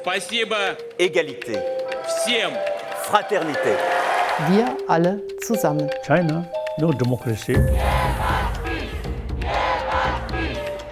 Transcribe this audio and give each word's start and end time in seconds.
Спасибо 0.00 0.56
Égalité. 0.98 1.62
всем. 2.06 2.50
Fraternité. 3.04 3.76
Wir 4.48 4.66
alle 4.88 5.20
zusammen. 5.46 5.88
China, 6.06 6.44
no 6.78 6.92
democracy. 6.92 7.54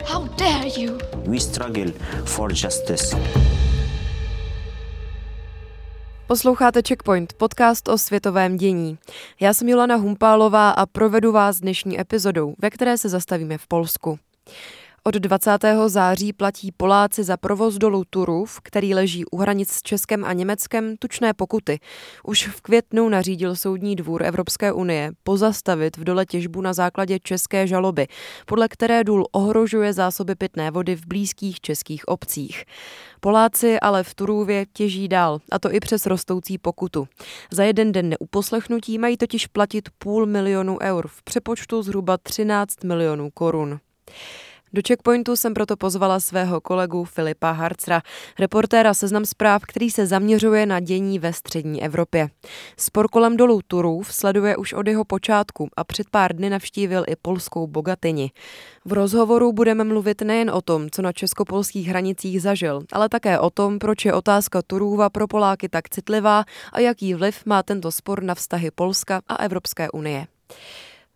How 0.05 0.27
dare 0.37 0.69
you? 0.77 0.99
We 1.27 1.39
struggle 1.41 1.93
for 2.25 2.51
justice. 2.53 3.17
Posloucháte 6.27 6.83
Checkpoint, 6.89 7.33
podcast 7.33 7.89
o 7.89 7.99
světovém 7.99 8.57
dění. 8.57 8.99
Já 9.41 9.55
jsem 9.55 9.69
Jolana 9.69 9.97
Humpálová 9.97 10.71
a 10.71 10.87
provedu 10.87 11.33
vás 11.33 11.61
dnešní 11.61 12.01
epizodou, 12.01 12.55
ve 12.59 12.71
které 12.71 12.99
se 12.99 13.09
zastavíme 13.09 13.59
v 13.59 13.67
Polsku. 13.67 14.19
Od 15.06 15.16
20. 15.16 15.52
září 15.88 16.34
platí 16.34 16.72
Poláci 16.72 17.24
za 17.24 17.38
provoz 17.38 17.76
dolu 17.76 18.04
Turów, 18.10 18.60
který 18.64 18.96
leží 18.96 19.26
u 19.26 19.38
hranic 19.38 19.72
s 19.72 19.82
Českem 19.82 20.26
a 20.26 20.34
Německem, 20.34 20.98
tučné 20.98 21.34
pokuty. 21.34 21.80
Už 22.24 22.48
v 22.48 22.62
květnu 22.62 23.10
nařídil 23.10 23.56
Soudní 23.56 23.96
dvůr 23.96 24.24
Evropské 24.24 24.72
unie 24.72 25.12
pozastavit 25.24 25.98
v 25.98 26.04
dole 26.04 26.26
těžbu 26.26 26.62
na 26.62 26.74
základě 26.74 27.20
české 27.20 27.68
žaloby, 27.68 28.08
podle 28.46 28.68
které 28.68 29.04
důl 29.04 29.28
ohrožuje 29.32 29.94
zásoby 29.94 30.36
pitné 30.36 30.72
vody 30.72 30.96
v 30.96 31.06
blízkých 31.08 31.62
českých 31.62 32.08
obcích. 32.08 32.64
Poláci 33.20 33.80
ale 33.80 34.04
v 34.04 34.16
Turůvě 34.16 34.66
těží 34.74 35.08
dál, 35.08 35.40
a 35.52 35.60
to 35.60 35.74
i 35.74 35.80
přes 35.80 36.06
rostoucí 36.06 36.58
pokutu. 36.58 37.08
Za 37.52 37.64
jeden 37.64 37.92
den 37.92 38.10
neuposlechnutí 38.10 38.98
mají 38.98 39.18
totiž 39.18 39.48
platit 39.48 39.90
půl 39.98 40.26
milionu 40.26 40.78
eur, 40.82 41.08
v 41.08 41.24
přepočtu 41.24 41.82
zhruba 41.82 42.18
13 42.18 42.84
milionů 42.84 43.30
korun. 43.34 43.80
Do 44.76 44.82
Checkpointu 44.88 45.36
jsem 45.36 45.54
proto 45.54 45.78
pozvala 45.78 46.20
svého 46.20 46.62
kolegu 46.62 47.04
Filipa 47.04 47.52
Harcra, 47.52 48.02
reportéra 48.40 48.94
Seznam 48.94 49.26
zpráv, 49.26 49.62
který 49.66 49.90
se 49.90 50.08
zaměřuje 50.08 50.66
na 50.66 50.80
dění 50.80 51.20
ve 51.20 51.34
střední 51.34 51.84
Evropě. 51.84 52.30
Spor 52.78 53.08
kolem 53.08 53.38
dolů 53.38 53.60
Turův 53.68 54.14
sleduje 54.14 54.58
už 54.58 54.74
od 54.74 54.88
jeho 54.88 55.06
počátku 55.06 55.70
a 55.78 55.84
před 55.84 56.10
pár 56.10 56.36
dny 56.36 56.50
navštívil 56.50 57.04
i 57.08 57.16
polskou 57.16 57.68
Bogatyni. 57.68 58.32
V 58.86 58.94
rozhovoru 58.94 59.54
budeme 59.54 59.84
mluvit 59.84 60.22
nejen 60.22 60.50
o 60.50 60.62
tom, 60.62 60.90
co 60.90 61.02
na 61.02 61.12
českopolských 61.12 61.88
hranicích 61.88 62.42
zažil, 62.42 62.82
ale 62.92 63.10
také 63.10 63.40
o 63.40 63.50
tom, 63.50 63.80
proč 63.80 64.06
je 64.06 64.14
otázka 64.14 64.62
Turůva 64.62 65.10
pro 65.10 65.28
Poláky 65.28 65.70
tak 65.70 65.90
citlivá 65.90 66.44
a 66.72 66.80
jaký 66.80 67.14
vliv 67.14 67.46
má 67.46 67.64
tento 67.64 67.92
spor 67.92 68.24
na 68.24 68.36
vztahy 68.36 68.72
Polska 68.72 69.22
a 69.28 69.36
Evropské 69.36 69.92
unie. 69.92 70.28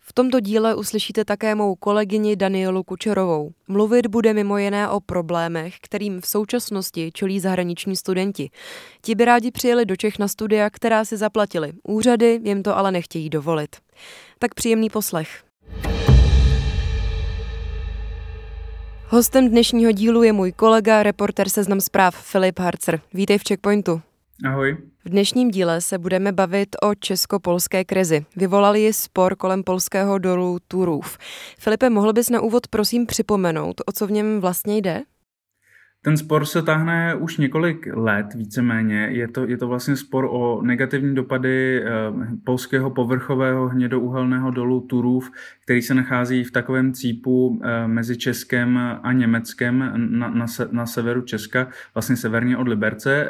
V 0.10 0.14
tomto 0.14 0.40
díle 0.40 0.76
uslyšíte 0.76 1.26
také 1.26 1.56
mou 1.56 1.76
kolegyni 1.76 2.36
Danielu 2.36 2.84
Kučerovou. 2.84 3.52
Mluvit 3.68 4.08
bude 4.08 4.34
mimo 4.34 4.58
jiné 4.58 4.90
o 4.90 5.00
problémech, 5.00 5.76
kterým 5.82 6.22
v 6.22 6.28
současnosti 6.28 7.12
čelí 7.14 7.40
zahraniční 7.40 7.96
studenti. 7.96 8.50
Ti 9.02 9.16
by 9.16 9.26
rádi 9.26 9.52
přijeli 9.52 9.86
do 9.86 9.96
Čech 9.96 10.20
na 10.20 10.28
studia, 10.28 10.70
která 10.70 11.06
si 11.06 11.18
zaplatili. 11.18 11.74
Úřady 11.84 12.40
jim 12.44 12.64
to 12.64 12.78
ale 12.78 12.92
nechtějí 12.92 13.30
dovolit. 13.30 13.76
Tak 14.40 14.54
příjemný 14.54 14.90
poslech. 14.90 15.44
Hostem 19.08 19.50
dnešního 19.50 19.92
dílu 19.92 20.24
je 20.24 20.34
můj 20.34 20.52
kolega, 20.52 21.04
reporter 21.04 21.50
Seznam 21.50 21.82
zpráv 21.82 22.16
Filip 22.16 22.60
Harcer. 22.60 23.02
Vítej 23.14 23.38
v 23.38 23.44
Checkpointu. 23.48 24.02
Ahoj. 24.46 24.78
V 25.08 25.10
dnešním 25.10 25.52
díle 25.52 25.82
se 25.82 25.98
budeme 25.98 26.32
bavit 26.32 26.76
o 26.84 26.96
česko-polské 26.96 27.84
krizi. 27.84 28.26
Vyvolali 28.36 28.82
ji 28.82 28.94
spor 28.94 29.36
kolem 29.36 29.64
polského 29.64 30.18
dolu 30.18 30.58
Turův. 30.68 31.18
Filipe, 31.60 31.90
mohl 31.90 32.14
bys 32.14 32.30
na 32.30 32.42
úvod 32.42 32.68
prosím 32.68 33.06
připomenout, 33.06 33.82
o 33.86 33.92
co 33.92 34.08
v 34.08 34.12
něm 34.12 34.40
vlastně 34.42 34.78
jde? 34.78 35.02
Ten 36.02 36.18
spor 36.18 36.46
se 36.46 36.62
táhne 36.62 37.16
už 37.16 37.38
několik 37.38 37.88
let 37.94 38.34
víceméně. 38.36 39.10
Je 39.12 39.28
to, 39.28 39.48
je 39.48 39.58
to 39.58 39.68
vlastně 39.68 39.96
spor 39.96 40.28
o 40.32 40.62
negativní 40.62 41.16
dopady 41.16 41.84
eh, 41.84 41.88
polského 42.44 42.90
povrchového 42.90 43.68
hnědouhelného 43.68 44.52
dolu 44.52 44.82
Turův, 44.82 45.32
který 45.64 45.82
se 45.82 45.94
nachází 45.94 46.44
v 46.44 46.52
takovém 46.52 46.94
cípu 46.94 47.62
eh, 47.64 47.88
mezi 47.88 48.18
Českem 48.18 48.78
a 49.04 49.14
Německem 49.14 49.80
na, 49.96 50.30
na, 50.30 50.46
na 50.72 50.86
severu 50.86 51.22
Česka, 51.22 51.68
vlastně 51.94 52.16
severně 52.16 52.58
od 52.58 52.68
Liberce. 52.68 53.28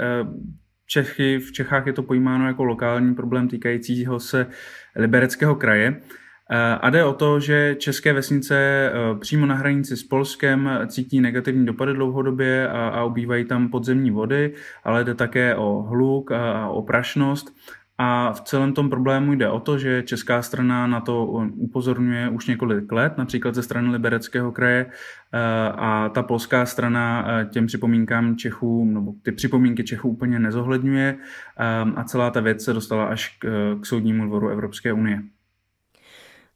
Čechy, 0.88 1.40
v 1.40 1.52
Čechách 1.52 1.88
je 1.88 1.94
to 1.94 2.03
pojímáno 2.03 2.48
jako 2.48 2.64
lokální 2.64 3.16
problém 3.16 3.48
týkajícího 3.48 4.20
se 4.20 4.48
libereckého 4.96 5.56
kraje. 5.56 6.02
Eh, 6.50 6.78
a 6.81 6.90
jde 6.90 7.03
o 7.03 7.14
to, 7.14 7.40
že 7.40 7.75
české 7.80 8.14
vesnice 8.14 8.56
eh, 8.58 9.20
přímo 9.20 9.46
na 9.46 9.56
hranici 9.56 9.98
s 9.98 10.03
Polskem 10.03 10.70
cítí 10.88 11.22
negativní 11.22 11.66
dopady 11.66 11.94
dlouhodobě 11.94 12.70
a, 12.70 12.88
a 12.88 13.03
ubývají 13.03 13.46
tam 13.46 13.70
podzemní 13.70 14.12
vody, 14.12 14.53
ale 14.84 15.03
jde 15.03 15.16
také 15.16 15.56
o 15.56 15.81
hluk 15.81 16.31
a 16.31 16.70
o 16.70 16.81
prašnost. 16.81 17.56
A 17.97 18.34
v 18.34 18.41
celém 18.41 18.74
tom 18.74 18.90
problému 18.90 19.34
jde 19.34 19.50
o 19.50 19.59
to, 19.59 19.78
že 19.78 20.03
česká 20.03 20.41
strana 20.41 20.88
na 20.88 21.02
to 21.02 21.25
upozorňuje 21.56 22.30
už 22.30 22.47
několik 22.47 22.91
let, 22.91 23.18
například 23.18 23.56
ze 23.56 23.63
strany 23.63 23.90
Libereckého 23.90 24.52
kraje, 24.52 24.85
eh, 24.85 25.40
a 25.72 26.09
ta 26.09 26.24
polská 26.24 26.66
strana 26.66 27.28
těm 27.46 27.66
připomínkám 27.66 28.36
Čechů, 28.36 28.86
nebo 28.86 29.13
ty 29.22 29.31
připomínky 29.31 29.84
Čechů 29.84 30.09
úplně 30.09 30.40
nezohledňuje 30.40 31.18
a 31.96 32.03
celá 32.03 32.30
ta 32.30 32.40
věc 32.40 32.63
se 32.63 32.74
dostala 32.74 33.06
až 33.06 33.38
k, 33.40 33.75
k 33.81 33.86
soudnímu 33.86 34.25
dvoru 34.25 34.50
Evropské 34.50 34.94
unie. 34.94 35.24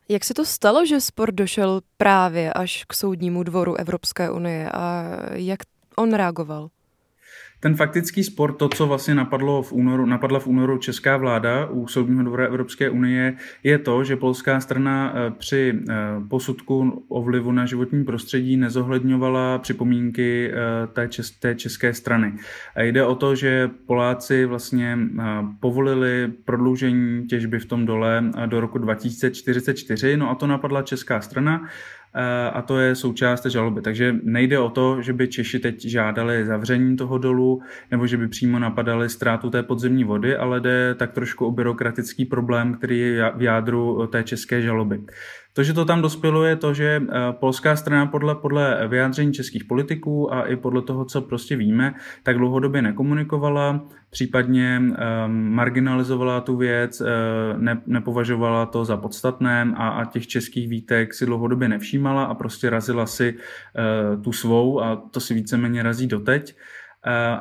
Jak 0.10 0.24
se 0.24 0.34
to 0.34 0.46
stalo, 0.46 0.86
že 0.86 1.02
spor 1.02 1.32
došel 1.32 1.82
právě 1.98 2.54
až 2.54 2.86
k 2.88 2.94
soudnímu 2.94 3.44
dvoru 3.44 3.76
Evropské 3.76 4.32
unie 4.32 4.70
a 4.72 5.06
jak 5.34 5.60
on 5.96 6.14
reagoval? 6.14 6.70
Ten 7.62 7.76
faktický 7.76 8.24
spor, 8.24 8.54
to, 8.54 8.70
co 8.70 8.88
vlastně 8.88 9.16
napadlo 9.16 9.62
v 9.62 9.74
únoru, 9.74 10.06
napadla 10.06 10.40
v 10.40 10.48
únoru 10.48 10.78
česká 10.78 11.18
vláda 11.18 11.66
u 11.66 11.88
Soudního 11.88 12.24
dvora 12.24 12.46
Evropské 12.46 12.90
unie, 12.90 13.38
je 13.64 13.80
to, 13.80 14.04
že 14.04 14.16
polská 14.16 14.60
strana 14.60 15.14
eh, 15.14 15.32
při 15.32 15.74
eh, 15.90 15.96
posudku 16.30 17.06
o 17.08 17.22
vlivu 17.22 17.52
na 17.52 17.66
životní 17.66 18.04
prostředí 18.04 18.58
nezohledňovala 18.58 19.58
připomínky 19.58 20.52
eh, 20.52 20.88
té, 20.88 21.08
čes, 21.08 21.32
té 21.32 21.56
české 21.56 21.94
strany. 21.94 22.34
A 22.76 22.82
jde 22.82 23.06
o 23.06 23.16
to, 23.16 23.36
že 23.36 23.70
Poláci 23.86 24.46
vlastně 24.46 24.98
povolili 25.60 26.34
prodloužení 26.46 27.28
těžby 27.28 27.60
v 27.60 27.66
tom 27.66 27.86
dole 27.86 28.24
do 28.46 28.60
roku 28.60 28.78
2044, 28.78 30.18
no 30.18 30.30
a 30.30 30.36
to 30.36 30.48
napadla 30.48 30.82
česká 30.82 31.22
strana 31.22 31.70
a 32.54 32.62
to 32.62 32.80
je 32.80 32.96
součást 32.96 33.42
té 33.42 33.50
žaloby. 33.50 33.82
Takže 33.82 34.16
nejde 34.24 34.60
o 34.60 34.70
to, 34.70 35.02
že 35.02 35.14
by 35.14 35.28
Češi 35.28 35.60
teď 35.60 35.86
žádali 35.86 36.46
zavření 36.46 36.98
toho 36.98 37.18
dolu 37.18 37.62
nebo 37.92 38.08
že 38.08 38.18
by 38.18 38.28
přímo 38.28 38.60
napadali 38.60 39.10
ztrátu 39.10 39.50
té 39.50 39.64
podzemní 39.64 40.04
vody, 40.04 40.38
ale 40.38 40.60
jde 40.60 40.96
tak 40.96 41.12
trošku 41.12 41.46
o 41.46 41.52
byrokratický 41.52 42.26
problém, 42.26 42.74
který 42.74 43.00
je 43.00 43.32
v 43.36 43.42
jádru 43.42 44.08
té 44.08 44.24
české 44.24 44.62
žaloby. 44.62 45.02
To, 45.54 45.64
že 45.64 45.74
to 45.74 45.86
tam 45.86 46.02
dospělo, 46.02 46.44
je 46.44 46.56
to, 46.56 46.74
že 46.74 47.02
eh, 47.02 47.08
polská 47.32 47.76
strana 47.76 48.06
podle, 48.06 48.36
podle 48.36 48.88
vyjádření 48.88 49.34
českých 49.34 49.66
politiků 49.66 50.34
a 50.34 50.44
i 50.44 50.56
podle 50.56 50.82
toho, 50.82 51.06
co 51.06 51.22
prostě 51.22 51.56
víme, 51.56 51.94
tak 52.24 52.38
dlouhodobě 52.38 52.82
nekomunikovala, 52.82 53.88
případně 54.10 54.82
um, 54.82 54.96
marginalizovala 55.50 56.42
tu 56.42 56.58
věc, 56.58 57.02
uh, 57.02 57.08
ne, 57.58 57.82
nepovažovala 57.86 58.66
to 58.66 58.86
za 58.86 58.98
podstatné 58.98 59.74
a, 59.76 59.90
a 59.90 60.06
těch 60.06 60.28
českých 60.28 60.70
výtek 60.70 61.14
si 61.14 61.26
dlouhodobě 61.26 61.70
nevšímala 61.70 62.24
a 62.24 62.34
prostě 62.34 62.70
razila 62.70 63.06
si 63.06 63.34
uh, 63.34 64.22
tu 64.22 64.32
svou 64.32 64.82
a 64.82 64.96
to 65.12 65.20
si 65.20 65.34
víceméně 65.34 65.84
razí 65.84 66.08
doteď. 66.08 66.56
Eh, 66.56 66.91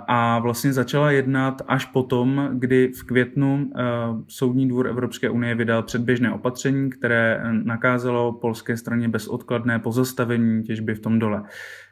a 0.07 0.39
vlastně 0.39 0.73
začala 0.73 1.11
jednat 1.11 1.63
až 1.69 1.85
potom, 1.85 2.49
kdy 2.53 2.89
v 2.89 3.07
květnu 3.07 3.71
eh, 3.77 3.83
Soudní 4.29 4.69
dvůr 4.69 4.87
Evropské 4.87 5.31
unie 5.31 5.55
vydal 5.55 5.83
předběžné 5.83 6.33
opatření, 6.33 6.91
které 6.91 7.43
nakázalo 7.53 8.33
polské 8.33 8.77
straně 8.77 9.09
bezodkladné 9.09 9.79
pozastavení 9.79 10.63
těžby 10.63 10.95
v 10.95 11.01
tom 11.01 11.19
dole. 11.19 11.43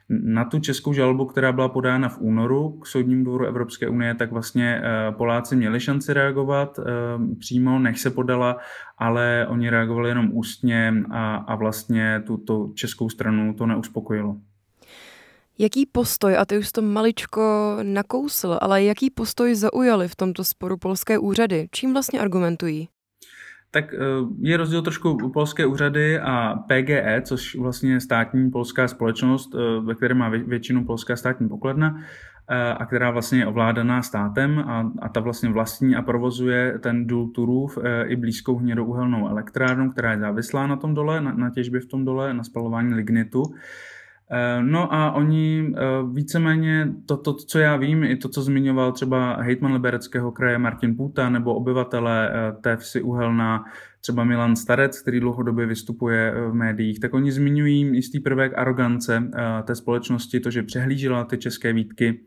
Na 0.08 0.44
tu 0.44 0.60
českou 0.60 0.92
žalobu, 0.92 1.26
která 1.26 1.52
byla 1.52 1.68
podána 1.68 2.08
v 2.08 2.20
únoru 2.20 2.70
k 2.70 2.86
Soudnímu 2.86 3.24
dvoru 3.24 3.46
Evropské 3.46 3.88
unie, 3.88 4.14
tak 4.14 4.32
vlastně 4.32 4.82
eh, 4.84 5.12
Poláci 5.12 5.56
měli 5.56 5.80
šanci 5.80 6.12
reagovat 6.12 6.80
přímo, 7.38 7.78
než 7.78 8.00
se 8.00 8.10
podala, 8.10 8.56
ale 8.98 9.46
oni 9.48 9.70
reagovali 9.70 10.08
jenom 10.08 10.30
ústně 10.32 10.94
a, 11.10 11.36
a 11.36 11.54
vlastně 11.54 12.22
tuto 12.26 12.70
českou 12.74 13.08
stranu 13.08 13.54
to 13.54 13.66
neuspokojilo. 13.66 14.36
Jaký 15.60 15.86
postoj, 15.86 16.36
a 16.36 16.44
ty 16.44 16.58
už 16.58 16.72
to 16.72 16.82
maličko 16.82 17.76
nakousl, 17.82 18.58
ale 18.60 18.84
jaký 18.84 19.10
postoj 19.10 19.54
zaujali 19.54 20.08
v 20.08 20.16
tomto 20.16 20.44
sporu 20.44 20.76
polské 20.76 21.18
úřady? 21.18 21.68
Čím 21.70 21.92
vlastně 21.92 22.20
argumentují? 22.20 22.88
Tak 23.70 23.94
eh, 23.94 23.98
je 24.40 24.56
rozdíl 24.56 24.82
trošku 24.82 25.10
u 25.10 25.28
polské 25.28 25.66
úřady 25.66 26.20
a 26.20 26.54
PGE, 26.54 27.22
což 27.24 27.54
vlastně 27.54 27.92
je 27.92 28.00
státní 28.00 28.50
polská 28.50 28.88
společnost, 28.88 29.54
eh, 29.54 29.80
ve 29.80 29.94
které 29.94 30.14
má 30.14 30.28
většinu 30.28 30.84
polská 30.84 31.16
státní 31.16 31.48
pokladna 31.48 31.96
eh, 32.50 32.72
a 32.72 32.86
která 32.86 33.10
vlastně 33.10 33.38
je 33.38 33.46
ovládaná 33.46 34.02
státem 34.02 34.58
a, 34.58 34.92
a 35.02 35.08
ta 35.08 35.20
vlastně 35.20 35.48
vlastní 35.50 35.96
a 35.96 36.02
provozuje 36.02 36.78
ten 36.78 37.06
důl 37.06 37.28
Turův 37.28 37.78
i 38.06 38.16
blízkou 38.16 38.56
hnědouhelnou 38.56 39.28
elektrárnu, 39.28 39.90
která 39.90 40.12
je 40.12 40.18
závislá 40.18 40.66
na 40.66 40.76
tom 40.76 40.94
dole, 40.94 41.20
na, 41.20 41.32
na 41.32 41.50
těžbě 41.50 41.80
v 41.80 41.86
tom 41.86 42.04
dole, 42.04 42.34
na 42.34 42.44
spalování 42.44 42.94
lignitu. 42.94 43.42
Eh, 44.30 44.62
no 44.62 44.94
a 44.94 45.12
oni 45.12 45.72
eh, 45.76 45.80
víceméně 46.12 46.92
to, 47.06 47.16
to, 47.16 47.34
co 47.34 47.58
já 47.58 47.76
vím, 47.76 48.04
i 48.04 48.16
to, 48.16 48.28
co 48.28 48.42
zmiňoval 48.42 48.92
třeba 48.92 49.42
hejtman 49.42 49.72
Libereckého 49.72 50.32
kraje 50.32 50.58
Martin 50.58 50.96
Půta 50.96 51.28
nebo 51.28 51.54
obyvatele 51.54 52.30
eh, 52.30 52.52
té 52.60 52.76
vsi 52.76 53.02
Uhelná, 53.02 53.64
třeba 54.00 54.24
Milan 54.24 54.56
Starec, 54.56 55.00
který 55.02 55.20
dlouhodobě 55.20 55.66
vystupuje 55.66 56.34
v 56.50 56.54
médiích, 56.54 57.00
tak 57.00 57.14
oni 57.14 57.32
zmiňují 57.32 57.96
jistý 57.96 58.20
prvek 58.20 58.58
arogance 58.58 59.30
té 59.64 59.74
společnosti, 59.74 60.40
to, 60.40 60.50
že 60.50 60.62
přehlížela 60.62 61.24
ty 61.24 61.38
české 61.38 61.72
výtky, 61.72 62.20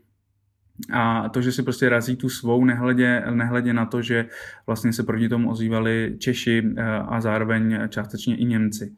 a 0.92 1.28
to, 1.28 1.42
že 1.42 1.52
si 1.52 1.62
prostě 1.62 1.88
razí 1.88 2.16
tu 2.16 2.28
svou, 2.28 2.64
nehledě, 2.64 3.22
nehledě 3.30 3.72
na 3.72 3.86
to, 3.86 4.02
že 4.02 4.26
vlastně 4.66 4.92
se 4.92 5.02
proti 5.02 5.28
tomu 5.28 5.50
ozývali 5.50 6.16
Češi 6.18 6.74
a 7.08 7.20
zároveň 7.20 7.78
částečně 7.88 8.36
i 8.36 8.44
Němci. 8.44 8.92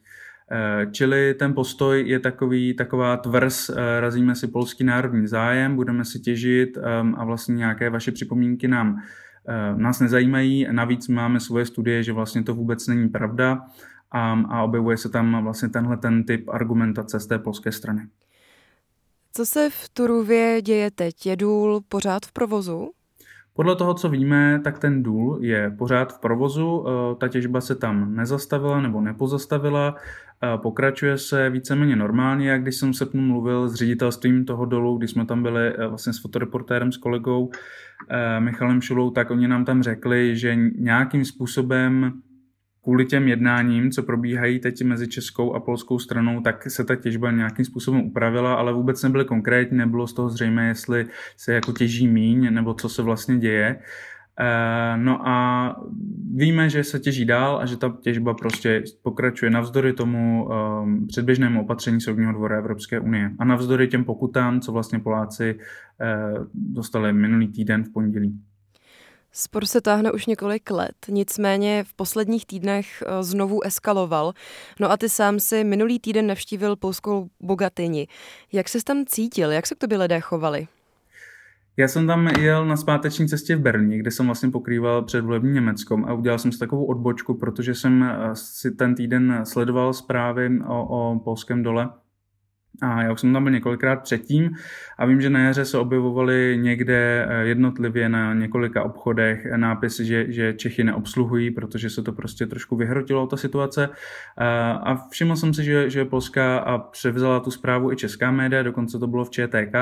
Eh, 0.50 0.86
čili 0.92 1.34
ten 1.34 1.54
postoj 1.54 2.08
je 2.08 2.20
takový, 2.20 2.74
taková 2.74 3.16
tvrz, 3.16 3.70
eh, 3.70 4.00
razíme 4.00 4.34
si 4.34 4.46
polský 4.46 4.84
národní 4.84 5.26
zájem, 5.26 5.76
budeme 5.76 6.04
si 6.04 6.20
těžit 6.20 6.76
ehm, 6.76 7.14
a 7.18 7.24
vlastně 7.24 7.54
nějaké 7.54 7.90
vaše 7.90 8.12
připomínky 8.12 8.68
nám 8.68 8.96
eh, 9.48 9.76
nás 9.76 10.00
nezajímají. 10.00 10.66
Navíc 10.70 11.08
máme 11.08 11.40
svoje 11.40 11.66
studie, 11.66 12.02
že 12.02 12.12
vlastně 12.12 12.42
to 12.42 12.54
vůbec 12.54 12.86
není 12.86 13.08
pravda 13.08 13.60
a, 14.10 14.32
a 14.32 14.62
objevuje 14.62 14.96
se 14.96 15.08
tam 15.08 15.44
vlastně 15.44 15.68
tenhle 15.68 15.96
ten 15.96 16.24
typ 16.24 16.48
argumentace 16.48 17.20
z 17.20 17.26
té 17.26 17.38
polské 17.38 17.72
strany. 17.72 18.08
Co 19.32 19.46
se 19.46 19.70
v 19.70 19.88
Turuvě 19.88 20.62
děje 20.62 20.90
teď? 20.90 21.26
Je 21.26 21.36
důl 21.36 21.80
pořád 21.88 22.26
v 22.26 22.32
provozu? 22.32 22.90
Podle 23.56 23.76
toho, 23.76 23.94
co 23.94 24.08
víme, 24.08 24.60
tak 24.64 24.78
ten 24.78 25.02
důl 25.02 25.38
je 25.40 25.74
pořád 25.78 26.12
v 26.12 26.20
provozu, 26.20 26.84
ta 27.18 27.28
těžba 27.28 27.60
se 27.60 27.74
tam 27.74 28.14
nezastavila 28.14 28.80
nebo 28.80 29.00
nepozastavila, 29.00 29.94
pokračuje 30.56 31.18
se 31.18 31.50
víceméně 31.50 31.96
normálně, 31.96 32.48
jak 32.48 32.62
když 32.62 32.76
jsem 32.76 32.94
se 32.94 33.04
srpnu 33.04 33.22
mluvil 33.22 33.68
s 33.68 33.74
ředitelstvím 33.74 34.44
toho 34.44 34.64
dolu, 34.64 34.98
když 34.98 35.10
jsme 35.10 35.26
tam 35.26 35.42
byli 35.42 35.68
eh, 35.68 35.86
vlastně 35.86 36.12
s 36.12 36.20
fotoreportérem, 36.20 36.92
s 36.92 36.96
kolegou 36.96 37.50
eh, 38.08 38.40
Michalem 38.40 38.80
Šulou, 38.80 39.10
tak 39.10 39.30
oni 39.30 39.48
nám 39.48 39.64
tam 39.64 39.82
řekli, 39.82 40.36
že 40.36 40.56
nějakým 40.78 41.24
způsobem 41.24 42.12
kvůli 42.84 43.06
těm 43.06 43.28
jednáním, 43.28 43.90
co 43.90 44.02
probíhají 44.02 44.58
teď 44.58 44.82
mezi 44.82 45.08
českou 45.08 45.54
a 45.54 45.60
polskou 45.60 45.98
stranou, 45.98 46.40
tak 46.40 46.70
se 46.70 46.84
ta 46.84 46.96
těžba 46.96 47.30
nějakým 47.30 47.64
způsobem 47.64 48.00
upravila, 48.00 48.54
ale 48.54 48.72
vůbec 48.72 49.02
nebyly 49.02 49.24
konkrétní, 49.24 49.78
nebylo 49.78 50.06
z 50.06 50.12
toho 50.12 50.30
zřejmé, 50.30 50.68
jestli 50.68 51.06
se 51.36 51.54
jako 51.54 51.72
těží 51.72 52.08
míň, 52.08 52.54
nebo 52.54 52.74
co 52.74 52.88
se 52.88 53.02
vlastně 53.02 53.38
děje. 53.38 53.78
Eh, 54.40 54.96
no 54.96 55.28
a 55.28 55.76
víme, 56.34 56.70
že 56.70 56.84
se 56.84 56.98
těží 56.98 57.24
dál 57.24 57.58
a 57.58 57.66
že 57.66 57.76
ta 57.76 57.96
těžba 58.00 58.34
prostě 58.34 58.82
pokračuje 59.02 59.50
navzdory 59.50 59.92
tomu 59.92 60.48
um, 60.48 61.06
předběžnému 61.06 61.62
opatření 61.62 62.00
Soudního 62.00 62.32
dvora 62.32 62.58
Evropské 62.58 63.00
unie 63.00 63.30
a 63.38 63.44
navzdory 63.44 63.88
těm 63.88 64.04
pokutám, 64.04 64.60
co 64.60 64.72
vlastně 64.72 64.98
Poláci 64.98 65.54
uh, 65.54 66.46
dostali 66.54 67.12
minulý 67.12 67.48
týden 67.48 67.84
v 67.84 67.92
pondělí. 67.92 68.40
Spor 69.36 69.66
se 69.66 69.80
táhne 69.80 70.12
už 70.12 70.26
několik 70.26 70.70
let, 70.70 70.94
nicméně 71.08 71.84
v 71.84 71.94
posledních 71.94 72.46
týdnech 72.46 73.02
znovu 73.20 73.64
eskaloval. 73.64 74.32
No 74.80 74.90
a 74.90 74.96
ty 74.96 75.08
sám 75.08 75.40
si 75.40 75.64
minulý 75.64 75.98
týden 75.98 76.26
navštívil 76.26 76.76
polskou 76.76 77.28
Bogatyni. 77.40 78.08
Jak 78.52 78.68
se 78.68 78.84
tam 78.84 79.04
cítil? 79.06 79.50
Jak 79.50 79.66
se 79.66 79.74
k 79.74 79.78
tobě 79.78 79.98
lidé 79.98 80.20
chovali? 80.20 80.68
Já 81.76 81.88
jsem 81.88 82.06
tam 82.06 82.26
jel 82.26 82.66
na 82.66 82.76
zpáteční 82.76 83.28
cestě 83.28 83.56
v 83.56 83.60
Berlíně, 83.60 83.98
kde 83.98 84.10
jsem 84.10 84.26
vlastně 84.26 84.50
pokrýval 84.50 85.02
předvolební 85.02 85.52
Německom 85.52 86.04
a 86.04 86.12
udělal 86.12 86.38
jsem 86.38 86.52
si 86.52 86.58
takovou 86.58 86.84
odbočku, 86.84 87.34
protože 87.34 87.74
jsem 87.74 88.02
eh, 88.02 88.16
si 88.32 88.70
ten 88.70 88.94
týden 88.94 89.40
sledoval 89.44 89.92
zprávy 89.92 90.50
o, 90.66 90.86
o 90.88 91.18
polském 91.18 91.62
dole 91.62 91.90
a 92.82 93.02
já 93.02 93.12
už 93.12 93.20
jsem 93.20 93.32
tam 93.32 93.44
byl 93.44 93.52
několikrát 93.52 94.02
předtím 94.02 94.50
a 94.98 95.06
vím, 95.06 95.20
že 95.20 95.30
na 95.30 95.40
jaře 95.40 95.64
se 95.64 95.78
objevovaly 95.78 96.58
někde 96.62 97.26
eh, 97.28 97.46
jednotlivě 97.46 98.08
na 98.08 98.34
několika 98.34 98.82
obchodech 98.82 99.46
nápisy, 99.56 100.04
že, 100.04 100.32
že 100.32 100.52
Čechy 100.52 100.84
neobsluhují, 100.84 101.50
protože 101.50 101.90
se 101.90 102.02
to 102.02 102.12
prostě 102.12 102.46
trošku 102.46 102.76
vyhrotilo, 102.76 103.26
ta 103.26 103.36
situace. 103.36 103.88
Eh, 104.38 104.44
a 104.72 105.06
všiml 105.10 105.36
jsem 105.36 105.54
si, 105.54 105.64
že, 105.64 105.90
že 105.90 106.04
Polska 106.04 106.58
a 106.58 106.78
převzala 106.78 107.40
tu 107.40 107.50
zprávu 107.50 107.92
i 107.92 107.96
česká 107.96 108.30
média, 108.30 108.62
dokonce 108.62 108.98
to 108.98 109.06
bylo 109.06 109.24
v 109.24 109.30
ČTK, 109.30 109.74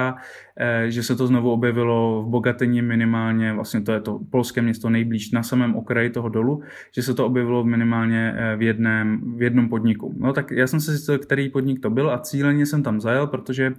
eh, 0.56 0.90
že 0.90 1.02
se 1.02 1.16
to 1.16 1.26
znovu 1.26 1.52
objevilo 1.52 2.22
v 2.22 2.30
Bogatyni 2.30 2.82
minimálně, 2.82 3.52
vlastně 3.52 3.80
to 3.80 3.92
je 3.92 4.00
to 4.00 4.20
polské 4.30 4.62
město 4.62 4.90
nejblíž 4.90 5.30
na 5.30 5.42
samém 5.42 5.76
okraji 5.76 6.10
toho 6.10 6.28
dolu, 6.28 6.62
že 6.94 7.02
se 7.02 7.14
to 7.14 7.26
objevilo 7.26 7.64
minimálně 7.64 8.34
v, 8.56 8.62
jedném, 8.62 9.36
v 9.36 9.42
jednom 9.42 9.68
podniku. 9.68 10.14
No 10.18 10.32
tak 10.32 10.50
já 10.50 10.66
jsem 10.66 10.80
se 10.80 10.90
zjistil, 10.90 11.18
který 11.18 11.50
podnik 11.50 11.80
to 11.80 11.90
byl 11.90 12.10
a 12.10 12.18
cíleně 12.18 12.66
jsem 12.66 12.81
tam 12.82 13.00
zajel, 13.00 13.26
protože 13.26 13.72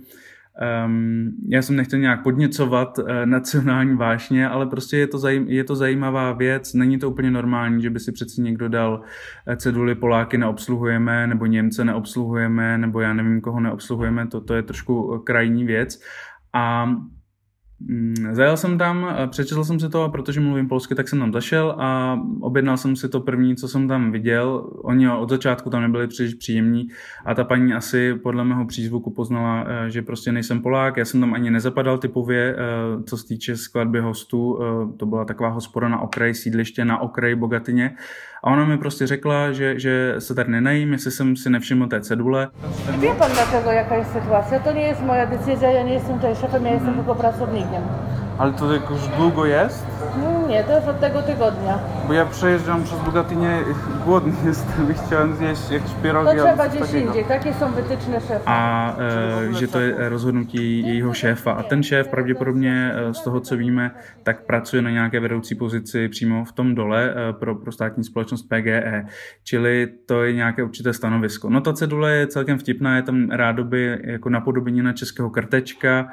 um, 0.86 1.32
já 1.50 1.62
jsem 1.62 1.76
nechtěl 1.76 2.00
nějak 2.00 2.24
podněcovat 2.24 2.98
uh, 2.98 3.06
nacionální 3.26 3.96
vášně, 3.96 4.50
ale 4.50 4.66
prostě 4.66 4.98
je 4.98 5.08
to, 5.08 5.18
zajím, 5.18 5.48
je 5.48 5.64
to 5.64 5.76
zajímavá 5.76 6.32
věc, 6.32 6.74
není 6.74 7.00
to 7.00 7.10
úplně 7.10 7.32
normální, 7.32 7.82
že 7.82 7.90
by 7.90 8.00
si 8.00 8.12
přeci 8.12 8.42
někdo 8.42 8.70
dal 8.70 9.02
eh, 9.48 9.56
ceduly 9.56 9.96
Poláky 9.96 10.38
neobsluhujeme, 10.38 11.28
nebo 11.28 11.46
Němce 11.46 11.86
neobsluhujeme, 11.86 12.78
nebo 12.78 13.02
já 13.02 13.14
nevím, 13.14 13.42
koho 13.42 13.60
neobsluhujeme, 13.60 14.28
to, 14.28 14.42
to 14.42 14.54
je 14.54 14.64
trošku 14.64 15.22
krajní 15.26 15.66
věc. 15.66 16.00
A 16.54 16.96
zajel 18.32 18.58
jsem 18.58 18.78
tam, 18.78 19.16
přečetl 19.30 19.64
jsem 19.64 19.80
si 19.80 19.90
to 19.90 20.04
a 20.04 20.10
protože 20.10 20.40
mluvím 20.40 20.68
polsky, 20.68 20.96
tak 20.96 21.10
jsem 21.10 21.20
tam 21.20 21.34
zašel 21.34 21.76
a 21.78 22.20
objednal 22.42 22.78
jsem 22.78 22.96
si 22.96 23.10
to 23.10 23.20
první, 23.20 23.56
co 23.56 23.68
jsem 23.68 23.88
tam 23.88 24.12
viděl. 24.12 24.70
Oni 24.84 25.10
od 25.10 25.30
začátku 25.30 25.70
tam 25.70 25.82
nebyli 25.82 26.08
příliš 26.08 26.34
příjemní 26.34 26.88
a 27.26 27.34
ta 27.36 27.44
paní 27.44 27.74
asi 27.74 28.16
podle 28.16 28.44
mého 28.44 28.66
přízvuku 28.66 29.12
poznala, 29.12 29.66
eh, 29.68 29.90
že 29.90 30.02
prostě 30.02 30.32
nejsem 30.32 30.62
Polák. 30.62 30.98
Já 30.98 31.06
jsem 31.06 31.20
tam 31.20 31.34
ani 31.34 31.52
nezapadal 31.52 31.98
typově, 31.98 32.56
eh, 32.56 33.04
co 33.04 33.18
se 33.18 33.28
týče 33.28 33.58
skladby 33.58 34.00
hostů. 34.00 34.60
Eh, 34.62 34.98
to 34.98 35.06
byla 35.06 35.26
taková 35.26 35.50
hospoda 35.50 35.90
na 35.90 36.02
okraji 36.02 36.34
sídliště, 36.34 36.86
na 36.86 37.02
okraji 37.02 37.36
Bogatyně. 37.36 37.96
A 38.44 38.52
ona 38.52 38.66
mi 38.66 38.78
prostě 38.78 39.08
řekla, 39.08 39.52
že, 39.52 39.80
že 39.80 40.16
se 40.20 40.36
tady 40.36 40.52
nenajím, 40.52 40.94
jestli 40.94 41.12
jsem 41.12 41.36
si 41.36 41.50
nevšiml 41.50 41.88
té 41.88 42.02
cedule. 42.02 42.50
Wie 43.00 43.16
pan 43.16 43.32
dlaczego 43.32 43.72
jaka 43.72 43.96
jest 43.96 44.12
sytuacja? 44.14 44.60
To 44.60 44.72
nie 44.72 44.88
jest 44.88 45.02
moja 45.02 45.26
decyzja, 45.26 45.72
ja 45.72 45.84
nie 45.84 45.94
jestem 45.94 46.16
tutaj 46.16 46.36
szefem, 46.36 46.66
ja 46.66 46.74
jestem 46.74 46.94
tylko 46.94 47.16
pracownikiem. 47.16 47.73
Ale 48.38 48.54
to 48.54 48.74
już 48.74 49.08
długo 49.18 49.46
jest? 49.46 49.86
Nie, 50.50 50.64
to 50.64 50.72
jest 50.72 50.88
od 50.88 51.00
tego 51.00 51.22
tygodnia. 51.22 51.80
Bo 52.08 52.14
ja 52.14 52.26
przejeżdżam 52.26 52.84
przez 52.84 53.00
Bogatynię, 53.00 53.60
głodny 54.06 54.34
jestem 54.46 54.92
i 54.92 54.94
chciałem 54.94 55.36
zjeść 55.36 55.72
jakieś 55.72 55.92
pierogi 56.04 56.38
To 56.38 56.46
trzeba 56.46 56.68
gdzieś 56.68 56.94
indziej, 56.94 57.26
takie 57.26 57.54
są 57.54 57.72
wytyczne 57.72 58.22
szefa. 58.22 58.44
A 58.46 58.94
e, 59.00 59.54
že 59.54 59.68
to 59.68 59.80
je 59.80 60.10
rozhodnutí 60.10 60.88
jejího 60.88 61.14
šéfa. 61.14 61.52
A 61.52 61.64
ten 61.64 61.84
šéf 61.84 62.08
pravděpodobně 62.08 62.96
z 63.12 63.24
toho, 63.24 63.40
co 63.40 63.58
víme, 63.58 63.92
tak 64.24 64.46
pracuje 64.46 64.82
na 64.82 64.90
nějaké 64.90 65.20
vedoucí 65.20 65.56
pozici 65.56 66.10
přímo 66.10 66.46
v 66.46 66.52
tom 66.52 66.76
dole 66.76 67.16
pro, 67.40 67.56
pro 67.56 67.72
státní 67.72 68.04
společnost 68.04 68.44
PGE. 68.44 69.06
Čili 69.44 69.88
to 70.06 70.24
je 70.24 70.34
nějaké 70.34 70.64
určité 70.64 70.94
stanovisko. 70.94 71.50
No 71.50 71.62
ta 71.62 71.74
cedule 71.74 72.12
je 72.14 72.28
celkem 72.28 72.58
vtipná, 72.58 72.96
je 72.96 73.02
tam 73.02 73.30
rádoby 73.30 74.00
jako 74.04 74.30
napodobenina 74.30 74.94
českého 74.94 75.30
krtečka, 75.30 76.08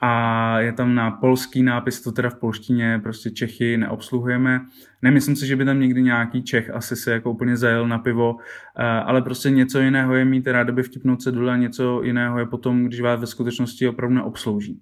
a 0.00 0.60
je 0.60 0.72
tam 0.72 0.94
na 0.94 1.10
polský 1.10 1.62
nápis, 1.62 2.00
to 2.00 2.12
teda 2.12 2.30
v 2.30 2.34
polštině, 2.34 3.00
prostě 3.02 3.30
Čechy 3.30 3.76
neobsluhujeme. 3.76 4.60
Nemyslím 5.02 5.36
si, 5.36 5.46
že 5.46 5.56
by 5.56 5.64
tam 5.64 5.80
někdy 5.80 6.02
nějaký 6.02 6.42
Čech 6.42 6.70
asi 6.70 6.96
se 6.96 7.12
jako 7.12 7.30
úplně 7.30 7.56
zajel 7.56 7.88
na 7.88 7.98
pivo, 7.98 8.36
eh, 8.76 8.82
ale 8.84 9.22
prostě 9.22 9.50
něco 9.50 9.80
jiného 9.80 10.14
je 10.14 10.24
mít 10.24 10.46
rádoby 10.46 10.82
vtipnou 10.82 11.16
cedule 11.16 11.52
a 11.52 11.56
něco 11.56 12.02
jiného 12.02 12.38
je 12.38 12.46
potom, 12.46 12.84
když 12.84 13.00
vás 13.00 13.20
ve 13.20 13.26
skutečnosti 13.26 13.88
opravdu 13.88 14.14
neobslouží. 14.14 14.80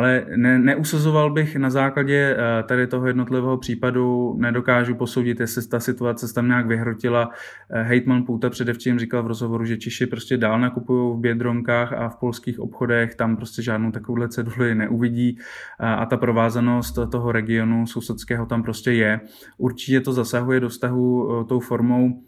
Ale 0.00 0.26
ne, 0.36 0.58
neusazoval 0.58 1.30
bych 1.30 1.56
na 1.56 1.70
základě 1.70 2.36
eh, 2.38 2.62
tady 2.62 2.86
toho 2.86 3.06
jednotlivého 3.06 3.56
případu, 3.56 4.36
nedokážu 4.38 4.94
posoudit, 4.94 5.40
jestli 5.40 5.68
ta 5.68 5.80
situace 5.80 6.28
se 6.28 6.34
tam 6.34 6.48
nějak 6.48 6.66
vyhrotila. 6.66 7.30
Eh, 7.70 7.82
hejtman 7.82 8.24
Pouta 8.24 8.50
předevčím 8.50 8.98
říkal 8.98 9.22
v 9.22 9.26
rozhovoru, 9.26 9.64
že 9.64 9.76
Češi 9.76 10.06
prostě 10.06 10.36
dál 10.36 10.60
nakupují 10.60 11.16
v 11.16 11.20
Bědronkách 11.20 11.92
a 11.92 12.08
v 12.08 12.16
polských 12.16 12.60
obchodech, 12.60 13.14
tam 13.14 13.36
prostě 13.36 13.62
žádnou 13.62 13.90
takovouhle 13.90 14.28
ceduli 14.28 14.74
neuvidí 14.74 15.38
a 15.78 16.06
ta 16.06 16.16
provázanost 16.16 16.98
toho 17.12 17.32
regionu 17.32 17.86
sousedského 17.86 18.46
tam 18.46 18.62
prostě 18.62 18.92
je. 18.92 19.20
Určitě 19.58 20.00
to 20.00 20.12
zasahuje 20.12 20.60
do 20.60 20.68
vztahu 20.68 21.30
eh, 21.30 21.44
tou 21.44 21.60
formou 21.60 22.22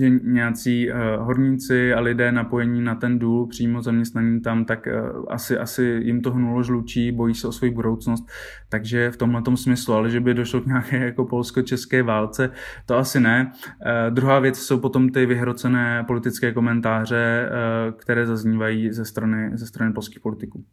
že 0.00 0.10
nějací 0.10 0.90
uh, 0.90 0.96
horníci 1.26 1.94
a 1.94 2.00
lidé 2.00 2.32
napojení 2.32 2.80
na 2.80 2.94
ten 2.94 3.18
důl, 3.18 3.46
přímo 3.46 3.82
zaměstnaní 3.82 4.40
tam, 4.40 4.64
tak 4.64 4.86
uh, 4.86 5.24
asi, 5.28 5.58
asi 5.58 5.82
jim 5.82 6.20
to 6.20 6.30
hnulo 6.30 6.62
žlučí, 6.62 7.12
bojí 7.12 7.34
se 7.34 7.48
o 7.48 7.52
svou 7.52 7.70
budoucnost, 7.70 8.24
takže 8.68 9.10
v 9.10 9.16
tomhle 9.16 9.42
smyslu, 9.54 9.94
ale 9.94 10.10
že 10.10 10.20
by 10.20 10.34
došlo 10.34 10.60
k 10.60 10.66
nějaké 10.66 11.04
jako 11.04 11.24
polsko-české 11.24 12.02
válce, 12.02 12.50
to 12.86 12.96
asi 12.96 13.20
ne. 13.20 13.52
Uh, 13.52 14.14
druhá 14.14 14.38
věc 14.38 14.58
jsou 14.58 14.80
potom 14.80 15.08
ty 15.08 15.26
vyhrocené 15.26 16.04
politické 16.06 16.52
komentáře, 16.52 17.48
uh, 17.48 17.98
které 17.98 18.26
zaznívají 18.26 18.92
ze 18.92 19.04
strany, 19.04 19.50
ze 19.54 19.66
strany 19.66 19.92
polských 19.92 20.20
politiků. 20.20 20.64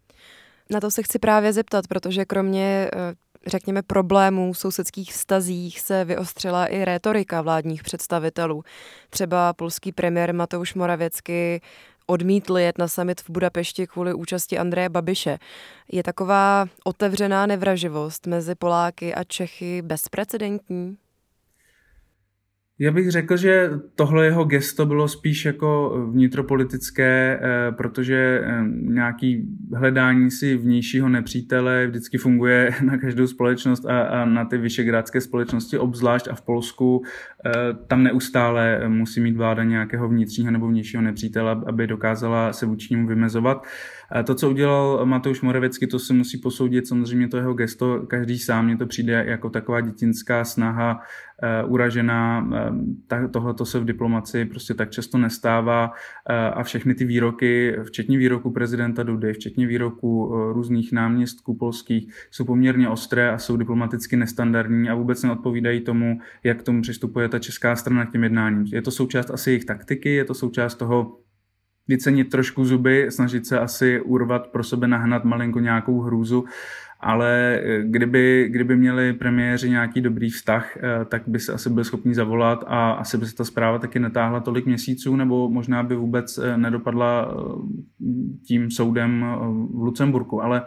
Na 0.72 0.80
to 0.80 0.92
se 0.92 1.04
chci 1.04 1.20
právě 1.20 1.54
zeptat, 1.54 1.88
protože 1.88 2.26
kromě 2.26 2.92
řekněme, 3.48 3.82
problémů 3.82 4.54
v 4.54 4.58
sousedských 4.58 5.14
vztazích 5.14 5.80
se 5.80 6.06
vyostřila 6.06 6.66
i 6.66 6.86
rétorika 6.86 7.42
vládních 7.42 7.84
představitelů. 7.84 8.64
Třeba 9.10 9.54
polský 9.54 9.92
premiér 9.92 10.34
Mateusz 10.34 10.74
Moravěcky 10.74 11.62
odmítl 12.06 12.58
jet 12.58 12.78
na 12.78 12.88
summit 12.88 13.22
v 13.22 13.30
Budapešti 13.30 13.88
kvůli 13.88 14.14
účasti 14.14 14.58
Andreje 14.58 14.90
Babiše. 14.90 15.40
Je 15.92 16.04
taková 16.04 16.66
otevřená 16.84 17.46
nevraživost 17.46 18.28
mezi 18.28 18.56
Poláky 18.56 19.16
a 19.16 19.24
Čechy 19.24 19.82
bezprecedentní? 19.82 20.98
Já 22.82 22.92
bych 22.92 23.12
řekl, 23.12 23.38
že 23.38 23.70
tohle 23.96 24.26
jeho 24.26 24.44
gesto 24.44 24.86
bylo 24.86 25.08
spíš 25.08 25.46
jako 25.46 25.98
vnitropolitické, 26.12 27.40
eh, 27.42 27.72
protože 27.72 28.42
eh, 28.44 28.64
nějaký 28.82 29.48
hledání 29.74 30.32
si 30.32 30.58
vnějšího 30.58 31.10
nepřítele 31.10 31.88
vždycky 31.88 32.18
funguje 32.18 32.72
na 32.84 32.98
každou 32.98 33.28
společnost 33.28 33.86
a, 33.86 34.02
a 34.02 34.26
na 34.26 34.46
ty 34.46 34.58
vyšegrádské 34.58 35.22
společnosti 35.22 35.78
obzvlášť 35.78 36.28
a 36.28 36.36
v 36.36 36.42
Polsku 36.42 37.02
eh, 37.46 37.52
tam 37.88 38.04
neustále 38.04 38.90
musí 38.90 39.22
mít 39.22 39.38
vláda 39.38 39.64
nějakého 39.64 40.10
vnitřního 40.10 40.52
nebo 40.52 40.68
vnějšího 40.68 41.04
nepřítele, 41.04 41.58
aby 41.66 41.88
dokázala 41.88 42.54
se 42.54 42.66
vůči 42.66 42.94
němu 42.94 43.08
vymezovat. 43.08 43.66
To, 44.24 44.36
co 44.36 44.50
udělal 44.50 45.06
Matouš 45.06 45.42
Moravecký, 45.42 45.88
to 45.88 46.00
se 46.00 46.14
musí 46.14 46.38
posoudit 46.38 46.88
samozřejmě 46.88 47.28
to 47.28 47.38
jeho 47.38 47.54
gesto 47.54 48.00
každý 48.08 48.40
sám. 48.40 48.66
Mně 48.66 48.78
to 48.78 48.86
přijde 48.86 49.26
jako 49.28 49.50
taková 49.50 49.82
dětinská 49.82 50.46
snaha 50.46 51.00
uh, 51.64 51.74
uražená. 51.74 52.48
Uh, 52.48 53.32
Tohle 53.32 53.54
to 53.54 53.66
se 53.66 53.80
v 53.80 53.86
diplomaci 53.86 54.46
prostě 54.46 54.74
tak 54.74 54.90
často 54.90 55.18
nestává 55.18 55.92
a 56.54 56.64
všechny 56.64 56.96
ty 56.96 57.06
výroky, 57.06 57.76
včetně 57.84 58.18
výroku 58.18 58.52
prezidenta 58.52 59.04
Dudy, 59.04 59.34
včetně 59.34 59.68
výroku 59.68 60.34
různých 60.54 60.92
náměstků 60.92 61.56
polských, 61.56 62.14
jsou 62.32 62.46
poměrně 62.46 62.90
ostré 62.90 63.32
a 63.32 63.38
jsou 63.38 63.58
diplomaticky 63.58 64.16
nestandardní 64.18 64.90
a 64.90 64.96
vůbec 64.96 65.24
neodpovídají 65.24 65.82
tomu, 65.82 66.20
jak 66.44 66.60
k 66.60 66.64
tomu 66.64 66.82
přistupuje 66.82 67.30
ta 67.30 67.40
česká 67.40 67.76
strana 67.76 68.06
k 68.06 68.12
těm 68.12 68.24
jednáním. 68.24 68.66
Je 68.66 68.82
to 68.82 68.92
součást 68.92 69.32
asi 69.32 69.50
jejich 69.50 69.66
taktiky, 69.66 70.10
je 70.10 70.26
to 70.26 70.34
součást 70.34 70.76
toho, 70.76 71.18
vycenit 71.90 72.30
trošku 72.30 72.66
zuby, 72.66 73.08
snažit 73.10 73.48
se 73.48 73.60
asi 73.60 74.02
urvat 74.02 74.48
pro 74.48 74.64
sebe 74.64 74.88
nahnat 74.88 75.24
malinko 75.24 75.60
nějakou 75.60 76.02
hrůzu 76.02 76.46
ale 77.00 77.62
eh, 77.64 77.84
kdyby, 77.84 78.48
kdyby 78.50 78.76
měli 78.76 79.14
premiéři 79.14 79.70
nějaký 79.70 80.02
dobrý 80.02 80.30
vztah, 80.30 80.78
eh, 80.78 81.06
tak 81.06 81.24
by 81.28 81.40
se 81.40 81.54
asi 81.54 81.70
byli 81.70 81.86
schopni 81.86 82.16
zavolat 82.16 82.64
a 82.68 82.92
asi 82.92 83.18
by 83.18 83.26
se 83.26 83.36
ta 83.36 83.44
zpráva 83.44 83.80
taky 83.80 84.00
netáhla 84.00 84.40
tolik 84.40 84.66
měsíců, 84.66 85.16
nebo 85.16 85.50
možná 85.50 85.84
by 85.84 85.96
vůbec 85.96 86.38
eh, 86.38 86.58
nedopadla 86.58 87.36
tím 88.44 88.72
soudem 88.72 89.26
v 89.74 89.84
Lucemburku. 89.84 90.44
Ale 90.44 90.62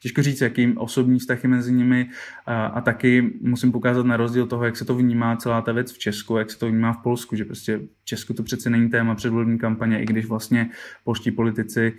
těžko 0.00 0.22
říct, 0.22 0.40
jaký 0.40 0.72
osobní 0.76 1.18
vztah 1.18 1.42
je 1.42 1.48
mezi 1.48 1.72
nimi 1.72 2.08
a, 2.46 2.66
a 2.66 2.80
taky 2.80 3.32
musím 3.40 3.72
pokázat 3.72 4.06
na 4.06 4.16
rozdíl 4.16 4.46
toho, 4.46 4.64
jak 4.64 4.76
se 4.76 4.84
to 4.84 4.94
vnímá 4.94 5.36
celá 5.36 5.62
ta 5.62 5.72
věc 5.72 5.92
v 5.92 5.98
Česku, 5.98 6.36
jak 6.36 6.50
se 6.50 6.58
to 6.58 6.66
vnímá 6.66 6.92
v 6.92 7.02
Polsku, 7.02 7.36
že 7.36 7.44
prostě 7.44 7.78
v 7.78 8.04
Česku 8.04 8.34
to 8.34 8.42
přece 8.42 8.70
není 8.70 8.90
téma 8.90 9.14
předvolební 9.14 9.58
kampaně, 9.58 10.02
i 10.02 10.06
když 10.06 10.26
vlastně 10.26 10.70
polští 11.04 11.30
politici 11.30 11.92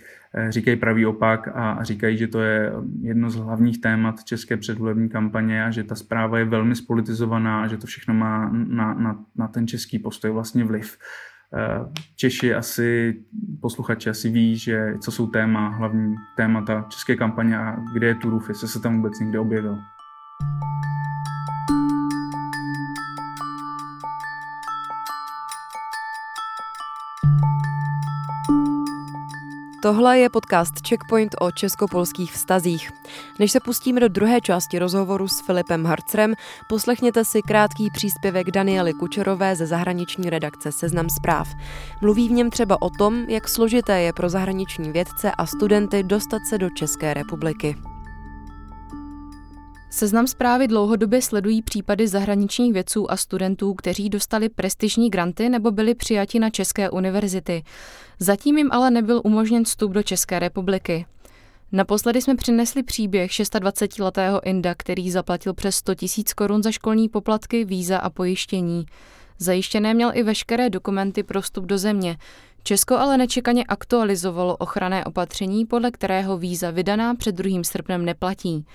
říkají 0.48 0.76
pravý 0.76 1.06
opak 1.06 1.48
a 1.54 1.84
říkají, 1.84 2.16
že 2.16 2.28
to 2.28 2.40
je 2.40 2.72
jedno 3.00 3.30
z 3.30 3.36
hlavních 3.36 3.80
témat 3.80 4.24
české 4.24 4.56
předvolební 4.56 5.08
kampaně 5.08 5.64
a 5.64 5.70
že 5.70 5.84
ta 5.84 5.94
zpráva 5.94 6.38
je 6.38 6.44
velmi 6.44 6.74
spolitizovaná 6.76 7.62
a 7.62 7.66
že 7.66 7.76
to 7.76 7.86
všechno 7.86 8.14
má 8.14 8.50
na, 8.52 8.94
na, 8.94 9.24
na 9.36 9.48
ten 9.48 9.66
český 9.66 9.98
postoj 9.98 10.30
vlastně 10.30 10.64
vliv. 10.64 10.98
Eh, 11.54 11.92
Češi 12.16 12.54
asi, 12.54 13.20
posluchači 13.60 14.10
asi 14.10 14.30
ví, 14.30 14.56
že 14.56 14.94
co 15.00 15.12
jsou 15.12 15.26
téma, 15.26 15.68
hlavní 15.68 16.14
témata 16.36 16.86
české 16.88 17.16
kampaně 17.16 17.58
a 17.58 17.76
kde 17.94 18.06
je 18.06 18.14
Turův, 18.14 18.48
jestli 18.48 18.68
se 18.68 18.80
tam 18.80 18.96
vůbec 18.96 19.20
někde 19.20 19.38
objevil. 19.38 19.78
Tohle 29.82 30.18
je 30.18 30.28
podcast 30.28 30.72
Checkpoint 30.88 31.34
o 31.40 31.50
česko-polských 31.50 32.32
vztazích. 32.32 32.90
Než 33.38 33.52
se 33.52 33.60
pustíme 33.60 34.00
do 34.00 34.08
druhé 34.08 34.40
části 34.40 34.78
rozhovoru 34.78 35.28
s 35.28 35.40
Filipem 35.46 35.84
Harcrem, 35.84 36.34
poslechněte 36.68 37.24
si 37.24 37.42
krátký 37.42 37.90
příspěvek 37.90 38.50
Daniely 38.50 38.92
Kučerové 38.94 39.56
ze 39.56 39.66
zahraniční 39.66 40.30
redakce 40.30 40.72
Seznam 40.72 41.08
zpráv. 41.10 41.48
Mluví 42.02 42.28
v 42.28 42.32
něm 42.32 42.50
třeba 42.50 42.82
o 42.82 42.90
tom, 42.90 43.24
jak 43.28 43.48
složité 43.48 44.00
je 44.02 44.12
pro 44.12 44.28
zahraniční 44.28 44.92
vědce 44.92 45.32
a 45.38 45.46
studenty 45.46 46.02
dostat 46.02 46.42
se 46.46 46.58
do 46.58 46.70
České 46.70 47.14
republiky. 47.14 47.76
Seznam 49.96 50.26
zprávy 50.26 50.68
dlouhodobě 50.68 51.22
sledují 51.22 51.62
případy 51.62 52.08
zahraničních 52.08 52.72
vědců 52.72 53.10
a 53.10 53.16
studentů, 53.16 53.74
kteří 53.74 54.08
dostali 54.08 54.48
prestižní 54.48 55.10
granty 55.10 55.48
nebo 55.48 55.70
byli 55.70 55.94
přijati 55.94 56.38
na 56.38 56.50
České 56.50 56.90
univerzity. 56.90 57.62
Zatím 58.18 58.58
jim 58.58 58.72
ale 58.72 58.90
nebyl 58.90 59.20
umožněn 59.24 59.64
vstup 59.64 59.92
do 59.92 60.02
České 60.02 60.38
republiky. 60.38 61.06
Naposledy 61.72 62.22
jsme 62.22 62.34
přinesli 62.34 62.82
příběh 62.82 63.30
26-letého 63.30 64.46
Inda, 64.46 64.74
který 64.74 65.10
zaplatil 65.10 65.54
přes 65.54 65.76
100 65.76 65.92
000 65.92 66.24
korun 66.36 66.62
za 66.62 66.70
školní 66.70 67.08
poplatky, 67.08 67.64
víza 67.64 67.98
a 67.98 68.10
pojištění. 68.10 68.86
Zajištěné 69.38 69.94
měl 69.94 70.10
i 70.14 70.22
veškeré 70.22 70.70
dokumenty 70.70 71.22
pro 71.22 71.42
vstup 71.42 71.64
do 71.64 71.78
země. 71.78 72.16
Česko 72.62 72.96
ale 72.96 73.16
nečekaně 73.16 73.64
aktualizovalo 73.64 74.56
ochranné 74.56 75.04
opatření, 75.04 75.66
podle 75.66 75.90
kterého 75.90 76.38
víza 76.38 76.70
vydaná 76.70 77.14
před 77.14 77.34
2. 77.34 77.64
srpnem 77.64 78.04
neplatí. 78.04 78.66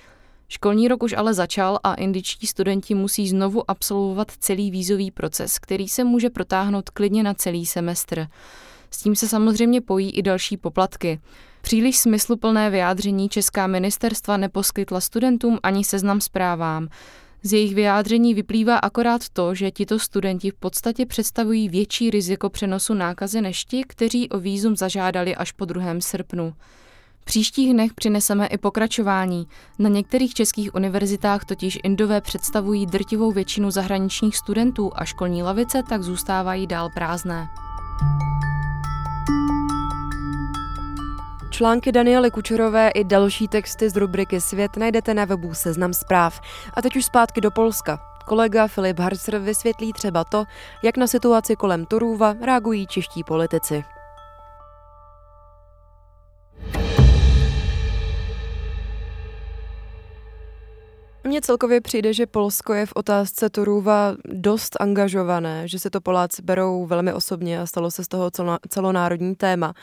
Školní 0.52 0.88
rok 0.88 1.02
už 1.02 1.12
ale 1.12 1.34
začal 1.34 1.78
a 1.84 1.94
indičtí 1.94 2.46
studenti 2.46 2.94
musí 2.94 3.28
znovu 3.28 3.70
absolvovat 3.70 4.30
celý 4.30 4.70
vízový 4.70 5.10
proces, 5.10 5.58
který 5.58 5.88
se 5.88 6.04
může 6.04 6.30
protáhnout 6.30 6.90
klidně 6.90 7.22
na 7.22 7.34
celý 7.34 7.66
semestr. 7.66 8.26
S 8.90 8.98
tím 8.98 9.16
se 9.16 9.28
samozřejmě 9.28 9.80
pojí 9.80 10.10
i 10.10 10.22
další 10.22 10.56
poplatky. 10.56 11.20
Příliš 11.62 11.98
smysluplné 11.98 12.70
vyjádření 12.70 13.28
česká 13.28 13.66
ministerstva 13.66 14.36
neposkytla 14.36 15.00
studentům 15.00 15.58
ani 15.62 15.84
seznam 15.84 16.20
zprávám. 16.20 16.88
Z 17.42 17.52
jejich 17.52 17.74
vyjádření 17.74 18.34
vyplývá 18.34 18.76
akorát 18.76 19.28
to, 19.28 19.54
že 19.54 19.70
tito 19.70 19.98
studenti 19.98 20.50
v 20.50 20.54
podstatě 20.54 21.06
představují 21.06 21.68
větší 21.68 22.10
riziko 22.10 22.50
přenosu 22.50 22.94
nákazy 22.94 23.40
než 23.40 23.64
ti, 23.64 23.84
kteří 23.86 24.28
o 24.28 24.38
výzum 24.38 24.76
zažádali 24.76 25.36
až 25.36 25.52
po 25.52 25.64
2. 25.64 25.82
srpnu. 26.00 26.54
Příštích 27.24 27.72
dnech 27.72 27.94
přineseme 27.94 28.46
i 28.46 28.58
pokračování. 28.58 29.46
Na 29.78 29.88
některých 29.88 30.34
českých 30.34 30.74
univerzitách 30.74 31.44
totiž 31.44 31.78
Indové 31.84 32.20
představují 32.20 32.86
drtivou 32.86 33.32
většinu 33.32 33.70
zahraničních 33.70 34.36
studentů 34.36 34.90
a 34.94 35.04
školní 35.04 35.42
lavice 35.42 35.82
tak 35.88 36.02
zůstávají 36.02 36.66
dál 36.66 36.90
prázdné. 36.94 37.48
Články 41.50 41.92
Daniely 41.92 42.30
Kučerové 42.30 42.90
i 42.90 43.04
další 43.04 43.48
texty 43.48 43.90
z 43.90 43.96
rubriky 43.96 44.40
Svět 44.40 44.76
najdete 44.76 45.14
na 45.14 45.24
webu 45.24 45.54
Seznam 45.54 45.92
zpráv. 45.92 46.40
A 46.74 46.82
teď 46.82 46.96
už 46.96 47.04
zpátky 47.04 47.40
do 47.40 47.50
Polska. 47.50 47.98
Kolega 48.26 48.66
Filip 48.66 48.98
Harcer 48.98 49.38
vysvětlí 49.38 49.92
třeba 49.92 50.24
to, 50.24 50.44
jak 50.82 50.96
na 50.96 51.06
situaci 51.06 51.56
kolem 51.56 51.86
Turůva 51.86 52.34
reagují 52.40 52.86
čeští 52.86 53.24
politici. 53.24 53.84
Mně 61.24 61.40
celkově 61.40 61.80
přijde, 61.80 62.12
že 62.12 62.26
Polsko 62.26 62.74
je 62.74 62.86
v 62.86 62.92
otázce 62.94 63.50
Turuva 63.50 64.14
dost 64.24 64.76
angažované, 64.80 65.68
že 65.68 65.78
se 65.78 65.90
to 65.90 66.00
Poláci 66.00 66.42
berou 66.42 66.86
velmi 66.86 67.12
osobně 67.12 67.60
a 67.60 67.66
stalo 67.66 67.90
se 67.90 68.04
z 68.04 68.08
toho 68.08 68.30
celonárodní 68.68 69.34
téma. 69.34 69.74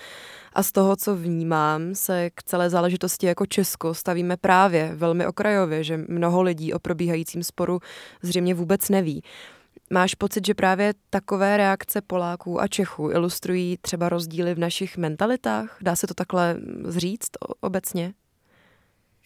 A 0.53 0.63
z 0.63 0.71
toho, 0.71 0.95
co 0.95 1.15
vnímám, 1.15 1.95
se 1.95 2.29
k 2.29 2.43
celé 2.43 2.69
záležitosti 2.69 3.25
jako 3.25 3.45
Česko 3.45 3.93
stavíme 3.93 4.37
právě 4.37 4.91
velmi 4.95 5.27
okrajově, 5.27 5.83
že 5.83 5.97
mnoho 5.97 6.41
lidí 6.41 6.73
o 6.73 6.79
probíhajícím 6.79 7.43
sporu 7.43 7.79
zřejmě 8.21 8.55
vůbec 8.55 8.89
neví. 8.89 9.23
Máš 9.89 10.15
pocit, 10.15 10.45
že 10.45 10.53
právě 10.53 10.93
takové 11.09 11.57
reakce 11.57 12.01
Poláků 12.01 12.61
a 12.61 12.67
Čechů 12.67 13.09
ilustrují 13.11 13.77
třeba 13.81 14.09
rozdíly 14.09 14.55
v 14.55 14.59
našich 14.59 14.97
mentalitách? 14.97 15.77
Dá 15.81 15.95
se 15.95 16.07
to 16.07 16.13
takhle 16.13 16.57
zříct 16.83 17.37
obecně? 17.61 18.13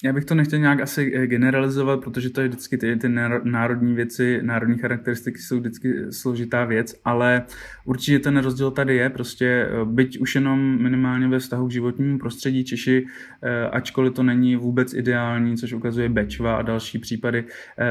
Já 0.04 0.14
bych 0.14 0.26
to 0.26 0.36
nechtěl 0.36 0.60
nějak 0.60 0.82
asi 0.82 1.12
eh, 1.16 1.28
generalizovat, 1.28 2.04
protože 2.04 2.30
to 2.30 2.42
je 2.42 2.48
vždycky 2.48 2.78
ty, 2.78 2.96
ty 2.96 3.10
národní 3.44 3.94
věci, 3.94 4.40
národní 4.44 4.78
charakteristiky 4.78 5.38
jsou 5.38 5.60
vždycky 5.60 6.12
složitá 6.12 6.66
věc, 6.66 7.02
ale 7.06 7.44
určitě 7.86 8.20
ten 8.20 8.38
rozdíl 8.38 8.72
tady 8.72 8.96
je, 8.96 9.10
prostě 9.10 9.46
eh, 9.46 9.86
byť 9.86 10.20
už 10.20 10.36
jenom 10.36 10.84
minimálně 10.84 11.28
ve 11.28 11.40
vztahu 11.40 11.68
k 11.68 11.72
životnímu 11.72 12.20
prostředí 12.20 12.64
Češi, 12.64 13.06
eh, 13.44 13.70
ačkoliv 13.70 14.14
to 14.14 14.24
není 14.24 14.56
vůbec 14.56 14.94
ideální, 14.94 15.58
což 15.58 15.74
ukazuje 15.74 16.10
Bečva 16.10 16.56
a 16.56 16.62
další 16.62 17.00
případy, 17.00 17.44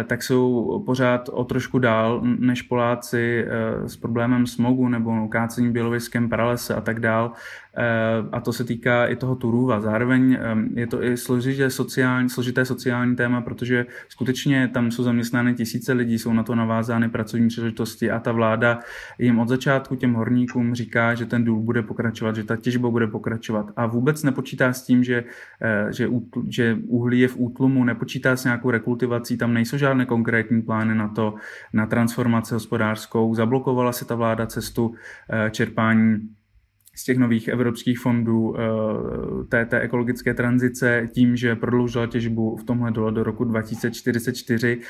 tak 0.06 0.22
jsou 0.22 0.82
pořád 0.86 1.28
o 1.28 1.44
trošku 1.44 1.78
dál 1.78 2.22
než 2.38 2.62
Poláci 2.62 3.46
s 3.86 3.96
problémem 3.96 4.46
smogu 4.46 4.88
nebo 4.88 5.28
kácení 5.28 5.72
běloviskem, 5.72 6.28
pralese 6.28 6.74
a 6.74 6.80
tak 6.80 7.00
dál. 7.00 7.32
A 8.32 8.40
to 8.40 8.52
se 8.52 8.64
týká 8.64 9.06
i 9.06 9.16
toho 9.16 9.34
Turuva. 9.34 9.80
Zároveň 9.80 10.38
je 10.74 10.86
to 10.86 11.02
i 11.02 11.16
složitě 11.16 11.70
sociální, 11.70 12.30
složité 12.30 12.64
sociální 12.64 13.16
téma, 13.16 13.40
protože 13.40 13.86
skutečně 14.08 14.68
tam 14.68 14.90
jsou 14.90 15.02
zaměstnány 15.02 15.54
tisíce 15.54 15.92
lidí, 15.92 16.18
jsou 16.18 16.32
na 16.32 16.42
to 16.42 16.54
navázány 16.54 17.08
pracovní 17.08 17.48
příležitosti 17.48 18.10
a 18.10 18.20
ta 18.20 18.32
vláda 18.32 18.78
jim 19.18 19.38
od 19.38 19.48
začátku 19.48 19.96
těm 19.96 20.14
horníkům 20.14 20.74
říká, 20.74 21.14
že 21.14 21.26
ten 21.26 21.44
důl 21.44 21.60
bude 21.60 21.82
pokračovat, 21.82 22.36
že 22.36 22.44
ta 22.44 22.56
těžba 22.56 22.90
bude 22.90 23.06
pokračovat 23.06 23.70
a 23.76 23.86
vůbec 23.86 24.22
nepočítá 24.22 24.72
s 24.72 24.82
tím, 24.82 25.04
že, 25.04 25.24
eh, 25.62 25.92
že, 25.92 26.08
že 26.48 26.78
uhlí 26.86 27.20
je 27.20 27.28
v 27.28 27.36
útlumu, 27.36 27.84
nepočítá 27.84 28.36
s 28.36 28.44
nějakou 28.44 28.70
rekultivací, 28.70 29.36
tam 29.36 29.54
nejsou 29.54 29.76
žádné 29.76 30.06
konkrétní 30.06 30.62
plány 30.62 30.94
na 30.94 31.08
to, 31.08 31.34
na 31.72 31.86
transformaci 31.86 32.54
hospodářskou. 32.54 33.34
Zablokovala 33.34 33.92
si 33.92 34.04
ta 34.04 34.14
vláda 34.14 34.46
cestu 34.46 34.94
eh, 35.30 35.50
čerpání 35.50 36.28
z 36.94 37.04
těch 37.04 37.18
nových 37.18 37.48
evropských 37.48 37.98
fondů 37.98 38.56
eh, 38.56 38.60
té, 39.48 39.66
té 39.66 39.80
ekologické 39.80 40.34
tranzice 40.34 41.08
tím, 41.12 41.36
že 41.36 41.56
prodloužila 41.56 42.06
těžbu 42.06 42.56
v 42.56 42.64
tomhle 42.64 42.90
dole 42.90 43.12
do 43.12 43.22
roku 43.22 43.44
2044 43.44 44.72
Ehm, 44.76 44.82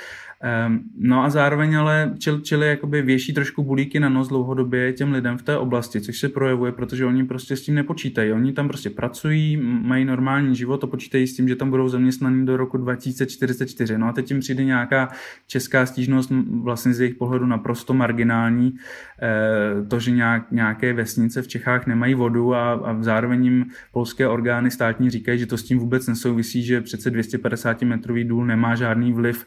no 0.99 1.25
a 1.25 1.31
zároveň 1.31 1.77
ale 1.77 2.15
čili, 2.19 2.43
čili 2.43 2.69
jakoby 2.69 3.03
věší 3.03 3.33
trošku 3.33 3.63
bulíky 3.63 4.01
na 4.01 4.09
nos 4.09 4.29
dlouhodobě 4.29 4.93
těm 4.93 5.13
lidem 5.13 5.39
v 5.39 5.43
té 5.43 5.57
oblasti, 5.57 6.01
což 6.01 6.19
se 6.19 6.29
projevuje, 6.29 6.73
protože 6.73 7.07
oni 7.07 7.25
prostě 7.25 7.57
s 7.57 7.63
tím 7.63 7.75
nepočítají. 7.75 8.33
Oni 8.33 8.53
tam 8.53 8.69
prostě 8.69 8.91
pracují, 8.91 9.57
mají 9.63 10.05
normální 10.05 10.57
život 10.57 10.85
a 10.85 10.87
počítají 10.87 11.27
s 11.27 11.37
tím, 11.37 11.49
že 11.49 11.57
tam 11.57 11.71
budou 11.71 11.89
zaměstnaní 11.89 12.47
do 12.47 12.57
roku 12.57 12.77
2044. 12.77 13.99
No 13.99 14.09
a 14.09 14.13
teď 14.13 14.31
jim 14.31 14.41
přijde 14.41 14.65
nějaká 14.65 15.09
česká 15.47 15.87
stížnost 15.87 16.33
vlastně 16.63 16.95
z 16.95 17.01
jejich 17.01 17.15
pohledu 17.15 17.47
naprosto 17.47 17.95
marginální, 17.95 18.75
eh, 19.23 19.87
to, 19.87 20.01
že 20.01 20.11
nějak, 20.11 20.53
nějaké 20.53 20.93
vesnice 20.93 21.43
v 21.43 21.49
Čechách 21.49 21.87
nemají 21.87 22.15
vodu 22.15 22.55
a, 22.55 22.73
a 22.73 23.03
zároveň 23.03 23.45
jim 23.45 23.67
polské 23.93 24.29
orgány 24.29 24.71
státní 24.71 25.11
říkají, 25.11 25.39
že 25.39 25.47
to 25.47 25.57
s 25.57 25.63
tím 25.63 25.79
vůbec 25.79 26.07
nesouvisí, 26.07 26.63
že 26.63 26.81
přece 26.81 27.11
250 27.11 27.83
metrový 27.83 28.25
důl 28.25 28.47
nemá 28.47 28.75
žádný 28.75 29.13
vliv 29.13 29.47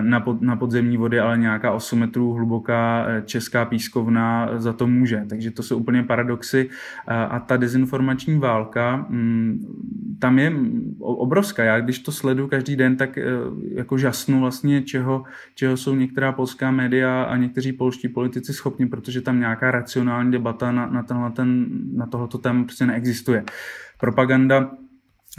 na, 0.00 0.20
pod, 0.20 0.42
na 0.42 0.56
podzemní 0.56 0.96
vody, 0.96 1.20
ale 1.20 1.38
nějaká 1.38 1.72
8 1.72 1.98
metrů 1.98 2.32
hluboká 2.32 3.06
eh, 3.08 3.22
česká 3.26 3.64
pískovna 3.64 4.48
za 4.56 4.72
to 4.72 4.86
může. 4.86 5.24
Takže 5.28 5.50
to 5.50 5.62
jsou 5.62 5.78
úplně 5.78 6.02
paradoxy. 6.02 6.68
Eh, 7.08 7.14
a 7.14 7.38
ta 7.38 7.56
dezinformační 7.56 8.38
válka, 8.38 9.06
mm, 9.08 9.60
tam 10.18 10.38
je 10.38 10.52
obrovská. 11.00 11.64
Já 11.64 11.80
když 11.80 11.98
to 11.98 12.12
sleduju 12.12 12.48
každý 12.48 12.76
den, 12.76 12.96
tak 12.96 13.18
jako 13.74 13.98
žasnu 13.98 14.40
vlastně, 14.40 14.82
čeho, 14.82 15.24
čeho 15.54 15.76
jsou 15.76 15.94
některá 15.94 16.32
polská 16.32 16.70
média 16.70 17.22
a 17.22 17.36
někteří 17.36 17.72
polští 17.72 18.08
politici 18.08 18.52
schopni, 18.52 18.86
protože 18.86 19.20
tam 19.20 19.40
nějaká 19.40 19.70
racionální 19.70 20.32
debata 20.32 20.72
na, 20.72 20.86
na, 20.86 21.02
tenhle, 21.02 21.30
ten, 21.30 21.66
na 21.94 22.06
tohleto 22.06 22.38
téma 22.38 22.64
prostě 22.64 22.86
neexistuje. 22.86 23.44
Propaganda 24.00 24.70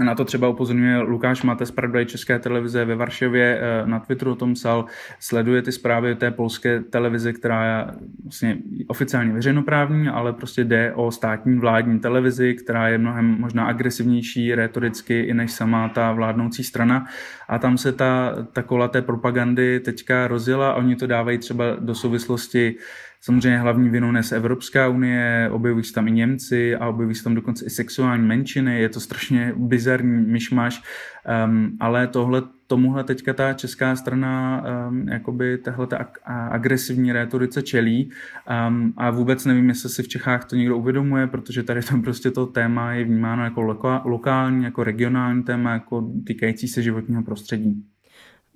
na 0.04 0.16
to 0.16 0.26
třeba 0.26 0.48
upozorňuje 0.48 0.98
Lukáš 0.98 1.44
Mate 1.44 1.66
z 1.66 1.72
Pravdaj 1.72 2.06
České 2.06 2.40
televize 2.40 2.86
ve 2.86 2.96
Varšavě, 2.96 3.60
eh, 3.62 3.88
na 3.88 4.00
Twitteru 4.00 4.32
o 4.32 4.36
tom 4.36 4.54
psal, 4.54 4.86
sleduje 5.20 5.62
ty 5.62 5.72
zprávy 5.72 6.16
té 6.16 6.32
polské 6.32 6.80
televize, 6.80 7.34
která 7.34 7.66
je 7.66 7.94
vlastně 8.24 8.58
oficiálně 8.88 9.34
veřejnoprávní, 9.34 10.08
ale 10.08 10.34
prostě 10.34 10.64
jde 10.64 10.94
o 10.96 11.12
státní 11.12 11.60
vládní 11.60 12.00
televizi, 12.00 12.54
která 12.54 12.88
je 12.88 12.98
mnohem 12.98 13.26
možná 13.26 13.66
agresivnější 13.66 14.56
retoricky 14.56 15.20
i 15.20 15.34
než 15.34 15.52
sama 15.52 15.90
ta 15.90 16.12
vládnoucí 16.12 16.64
strana. 16.64 17.06
A 17.48 17.60
tam 17.60 17.78
se 17.78 17.92
ta, 17.92 18.36
ta 18.54 18.62
kola 18.62 18.88
té 18.88 19.02
propagandy 19.02 19.80
teďka 19.80 20.28
rozjela, 20.28 20.74
oni 20.74 20.96
to 20.96 21.08
dávají 21.08 21.38
třeba 21.38 21.66
do 21.80 21.96
souvislosti 21.96 22.76
Samozřejmě 23.22 23.60
hlavní 23.60 23.90
vinu 23.90 24.12
nese 24.12 24.36
Evropská 24.36 24.88
unie, 24.88 25.50
objevují 25.52 25.84
se 25.84 25.94
tam 25.94 26.08
i 26.08 26.12
Němci 26.12 26.76
a 26.76 26.88
objevují 26.88 27.16
se 27.16 27.24
tam 27.24 27.36
dokonce 27.36 27.66
i 27.66 27.70
sexuální 27.70 28.28
menšiny, 28.28 28.82
je 28.82 28.90
to 28.90 29.00
strašně 29.00 29.54
bizarní 29.56 30.26
myšmaš, 30.26 30.84
um, 31.46 31.78
ale 31.80 32.08
tohle, 32.08 32.42
tomuhle 32.68 33.04
teďka 33.04 33.34
ta 33.34 33.54
česká 33.54 33.96
strana 33.96 34.64
um, 34.90 35.08
jakoby 35.08 35.58
tahle 35.58 35.88
agresivní 36.26 37.12
rétorice 37.12 37.62
čelí 37.62 38.12
um, 38.70 38.94
a 38.98 39.10
vůbec 39.10 39.46
nevím, 39.46 39.70
jestli 39.70 39.90
si 39.90 40.04
v 40.04 40.08
Čechách 40.08 40.46
to 40.46 40.56
někdo 40.56 40.78
uvědomuje, 40.78 41.28
protože 41.28 41.64
tady 41.64 41.82
tam 41.82 42.02
prostě 42.02 42.32
to 42.32 42.46
téma 42.46 42.94
je 42.94 43.04
vnímáno 43.04 43.44
jako 43.44 43.62
loka, 43.62 44.02
lokální, 44.06 44.64
jako 44.64 44.84
regionální 44.84 45.44
téma, 45.44 45.74
jako 45.74 46.12
týkající 46.28 46.68
se 46.68 46.82
životního 46.82 47.24
prostředí. 47.24 47.84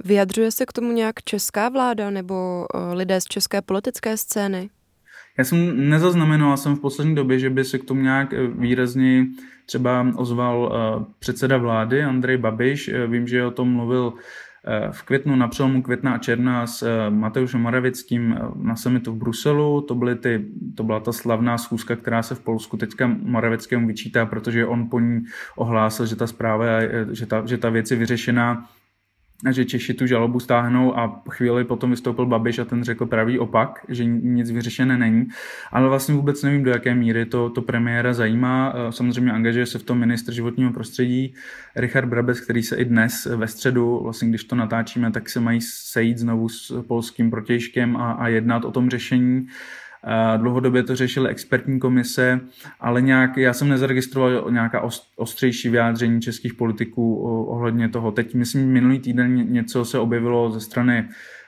Vyjadřuje 0.06 0.52
se 0.52 0.66
k 0.66 0.74
tomu 0.74 0.92
nějak 0.92 1.24
česká 1.24 1.70
vláda 1.70 2.10
nebo 2.10 2.66
eh, 2.76 2.94
lidé 2.94 3.22
z 3.22 3.26
české 3.26 3.62
politické 3.62 4.18
scény? 4.18 4.70
Já 5.38 5.44
jsem 5.44 5.90
nezaznamenal 5.90 6.58
jsem 6.58 6.76
v 6.76 6.80
poslední 6.80 7.16
době, 7.16 7.40
že 7.40 7.50
by 7.50 7.66
se 7.66 7.78
k 7.78 7.84
tomu 7.84 8.02
nějak 8.02 8.34
eh, 8.34 8.48
výrazně 8.48 9.26
třeba 9.66 10.08
ozval 10.16 10.74
eh, 10.74 11.06
předseda 11.20 11.58
vlády 11.58 12.04
Andrej 12.04 12.38
Babiš. 12.38 12.90
Vím, 13.08 13.28
že 13.28 13.46
o 13.46 13.52
tom 13.52 13.74
mluvil 13.74 14.14
v 14.92 15.04
květnu, 15.04 15.36
na 15.36 15.48
přelomu 15.48 15.82
května 15.82 16.14
a 16.14 16.18
června 16.18 16.68
s 16.68 17.10
Mateušem 17.10 17.62
Moravickým 17.62 18.38
na 18.56 18.76
summitu 18.76 19.12
v 19.12 19.16
Bruselu. 19.16 19.82
To, 19.82 19.96
byly 19.96 20.16
ty, 20.16 20.46
to 20.76 20.84
byla 20.84 21.00
ta 21.00 21.12
slavná 21.12 21.58
schůzka, 21.58 21.96
která 21.96 22.24
se 22.24 22.36
v 22.36 22.40
Polsku 22.40 22.78
teďka 22.78 23.08
Moravickému 23.08 23.88
vyčítá, 23.88 24.26
protože 24.26 24.66
on 24.66 24.90
po 24.90 25.00
ní 25.00 25.22
ohlásil, 25.56 26.06
že 26.06 26.16
ta 26.16 26.28
zpráva, 26.28 26.66
že 27.12 27.26
ta, 27.26 27.46
že 27.46 27.58
ta 27.58 27.70
věc 27.70 27.92
je 27.92 27.98
vyřešená 27.98 28.70
že 29.50 29.66
Češi 29.66 29.94
tu 29.94 30.08
žalobu 30.08 30.40
stáhnou 30.40 30.98
a 30.98 31.22
chvíli 31.30 31.64
potom 31.64 31.90
vystoupil 31.90 32.26
Babiš 32.26 32.60
a 32.60 32.66
ten 32.66 32.84
řekl 32.84 33.06
pravý 33.06 33.40
opak, 33.40 33.86
že 33.90 34.06
nic 34.06 34.52
vyřešené 34.52 34.98
není. 34.98 35.28
Ale 35.72 35.90
vlastně 35.90 36.16
vůbec 36.16 36.44
nevím, 36.44 36.64
do 36.64 36.72
jaké 36.72 36.96
míry 36.96 37.26
to, 37.26 37.50
to 37.50 37.62
premiéra 37.62 38.14
zajímá. 38.14 38.74
Eh, 38.76 38.92
samozřejmě 38.92 39.32
angažuje 39.32 39.66
se 39.66 39.80
v 39.80 39.84
tom 39.84 40.00
ministr 40.00 40.32
životního 40.34 40.74
prostředí 40.74 41.34
Richard 41.76 42.06
Brabec, 42.06 42.40
který 42.40 42.64
se 42.64 42.76
i 42.76 42.86
dnes 42.86 43.26
ve 43.26 43.48
středu, 43.48 44.00
vlastně 44.04 44.30
když 44.30 44.44
to 44.44 44.56
natáčíme, 44.56 45.12
tak 45.12 45.30
se 45.30 45.40
mají 45.40 45.62
sejít 45.62 46.18
znovu 46.18 46.50
s 46.50 46.84
polským 46.88 47.32
protějškem 47.32 47.98
a, 47.98 48.12
a 48.12 48.28
jednat 48.28 48.66
o 48.66 48.72
tom 48.72 48.90
řešení. 48.90 49.48
Dlouhodobě 50.38 50.84
to 50.84 50.96
řešily 50.96 51.30
expertní 51.30 51.80
komise, 51.80 52.40
ale 52.80 53.02
nějak, 53.02 53.38
já 53.38 53.54
jsem 53.54 53.70
nezaregistroval 53.70 54.52
nějaká 54.52 54.90
ostřejší 55.16 55.70
vyjádření 55.70 56.22
českých 56.22 56.54
politiků 56.54 57.18
ohledně 57.48 57.90
toho. 57.90 58.12
Teď, 58.12 58.34
myslím, 58.34 58.70
minulý 58.70 59.00
týden 59.00 59.54
něco 59.54 59.86
se 59.86 60.00
objevilo 60.00 60.52
ze 60.52 60.60
strany 60.60 61.06
Eh, 61.06 61.41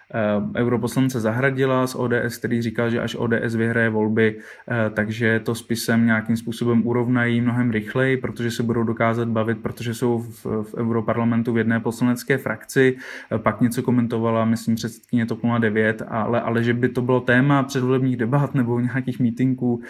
europoslance 0.56 1.20
Zahradila 1.20 1.88
z 1.88 1.96
ODS, 1.96 2.38
který 2.38 2.62
říkal, 2.62 2.90
že 2.90 3.02
až 3.02 3.16
ODS 3.16 3.56
vyhraje 3.56 3.90
volby, 3.90 4.40
eh, 4.40 4.90
takže 4.90 5.40
to 5.40 5.56
spisem 5.56 6.06
nějakým 6.06 6.38
způsobem 6.38 6.88
urovnají 6.88 7.42
mnohem 7.42 7.72
rychleji, 7.72 8.18
protože 8.18 8.52
se 8.52 8.64
budou 8.64 8.84
dokázat 8.84 9.28
bavit, 9.28 9.58
protože 9.62 9.94
jsou 9.94 10.18
v, 10.18 10.46
v 10.46 10.76
Europarlamentu 10.78 11.54
v 11.54 11.58
jedné 11.58 11.80
poslanecké 11.80 12.38
frakci. 12.38 12.98
Eh, 13.32 13.38
pak 13.38 13.62
něco 13.62 13.84
komentovala, 13.84 14.46
myslím, 14.46 14.76
předsedkyně 14.76 15.26
TOP 15.26 15.40
09, 15.60 16.02
ale, 16.08 16.42
ale 16.42 16.64
že 16.64 16.74
by 16.74 16.90
to 16.90 17.02
bylo 17.02 17.22
téma 17.22 17.64
předvolebních 17.64 18.18
debat 18.18 18.56
nebo 18.56 18.80
nějakých 18.80 19.20
mítinků, 19.20 19.82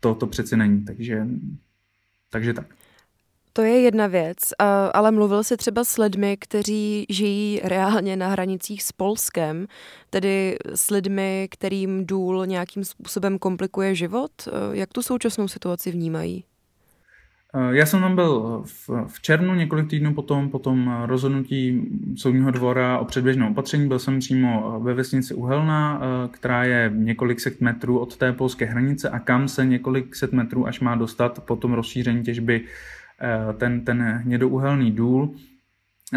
to, 0.00 0.14
to 0.14 0.26
přeci 0.26 0.56
není. 0.56 0.84
Takže, 0.84 1.26
takže 2.30 2.52
tak. 2.52 2.66
To 3.56 3.62
je 3.62 3.80
jedna 3.80 4.06
věc, 4.06 4.38
ale 4.94 5.10
mluvil 5.10 5.44
jsi 5.44 5.56
třeba 5.56 5.84
s 5.84 5.98
lidmi, 5.98 6.36
kteří 6.40 7.06
žijí 7.08 7.60
reálně 7.64 8.16
na 8.16 8.28
hranicích 8.28 8.82
s 8.82 8.92
Polskem, 8.92 9.66
tedy 10.10 10.56
s 10.74 10.90
lidmi, 10.90 11.48
kterým 11.50 12.06
důl 12.06 12.46
nějakým 12.46 12.84
způsobem 12.84 13.38
komplikuje 13.38 13.94
život. 13.94 14.30
Jak 14.72 14.92
tu 14.92 15.02
současnou 15.02 15.48
situaci 15.48 15.90
vnímají? 15.90 16.44
Já 17.70 17.86
jsem 17.86 18.00
tam 18.00 18.14
byl 18.14 18.62
v, 18.64 18.90
v 19.06 19.20
červnu, 19.22 19.54
několik 19.54 19.90
týdnů 19.90 20.14
potom, 20.14 20.50
potom 20.50 21.02
rozhodnutí 21.06 21.82
soudního 22.16 22.50
dvora 22.50 22.98
o 22.98 23.04
předběžném 23.04 23.50
opatření. 23.50 23.88
Byl 23.88 23.98
jsem 23.98 24.18
přímo 24.18 24.80
ve 24.82 24.94
vesnici 24.94 25.34
Uhelná, 25.34 26.00
která 26.30 26.64
je 26.64 26.92
několik 26.94 27.40
set 27.40 27.60
metrů 27.60 27.98
od 27.98 28.16
té 28.16 28.32
polské 28.32 28.64
hranice 28.64 29.10
a 29.10 29.18
kam 29.18 29.48
se 29.48 29.66
několik 29.66 30.16
set 30.16 30.32
metrů 30.32 30.66
až 30.66 30.80
má 30.80 30.94
dostat 30.94 31.40
po 31.44 31.56
tom 31.56 31.72
rozšíření 31.72 32.22
těžby 32.22 32.64
ten, 33.58 33.84
ten 33.84 34.02
hnědouhelný 34.02 34.92
důl. 34.92 35.34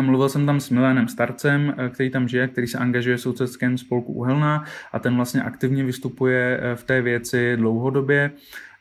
Mluvil 0.01 0.29
jsem 0.29 0.45
tam 0.45 0.59
s 0.59 0.69
Milénem 0.69 1.07
Starcem, 1.07 1.73
eh, 1.77 1.89
který 1.89 2.09
tam 2.09 2.27
žije, 2.27 2.47
který 2.47 2.67
se 2.67 2.77
angažuje 2.77 3.17
v 3.17 3.21
sousedském 3.21 3.77
spolku 3.77 4.13
Uhelná 4.13 4.63
a 4.91 4.99
ten 4.99 5.15
vlastně 5.15 5.41
aktivně 5.41 5.83
vystupuje 5.83 6.59
eh, 6.61 6.75
v 6.75 6.83
té 6.83 7.01
věci 7.01 7.57
dlouhodobě. 7.57 8.31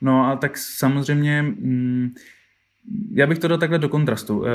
No 0.01 0.27
a 0.27 0.35
tak 0.35 0.57
samozřejmě 0.57 1.41
mm, 1.41 2.13
já 3.11 3.27
bych 3.27 3.39
to 3.39 3.47
dal 3.47 3.57
takhle 3.57 3.79
do 3.79 3.89
kontrastu. 3.89 4.45
Eh, 4.45 4.49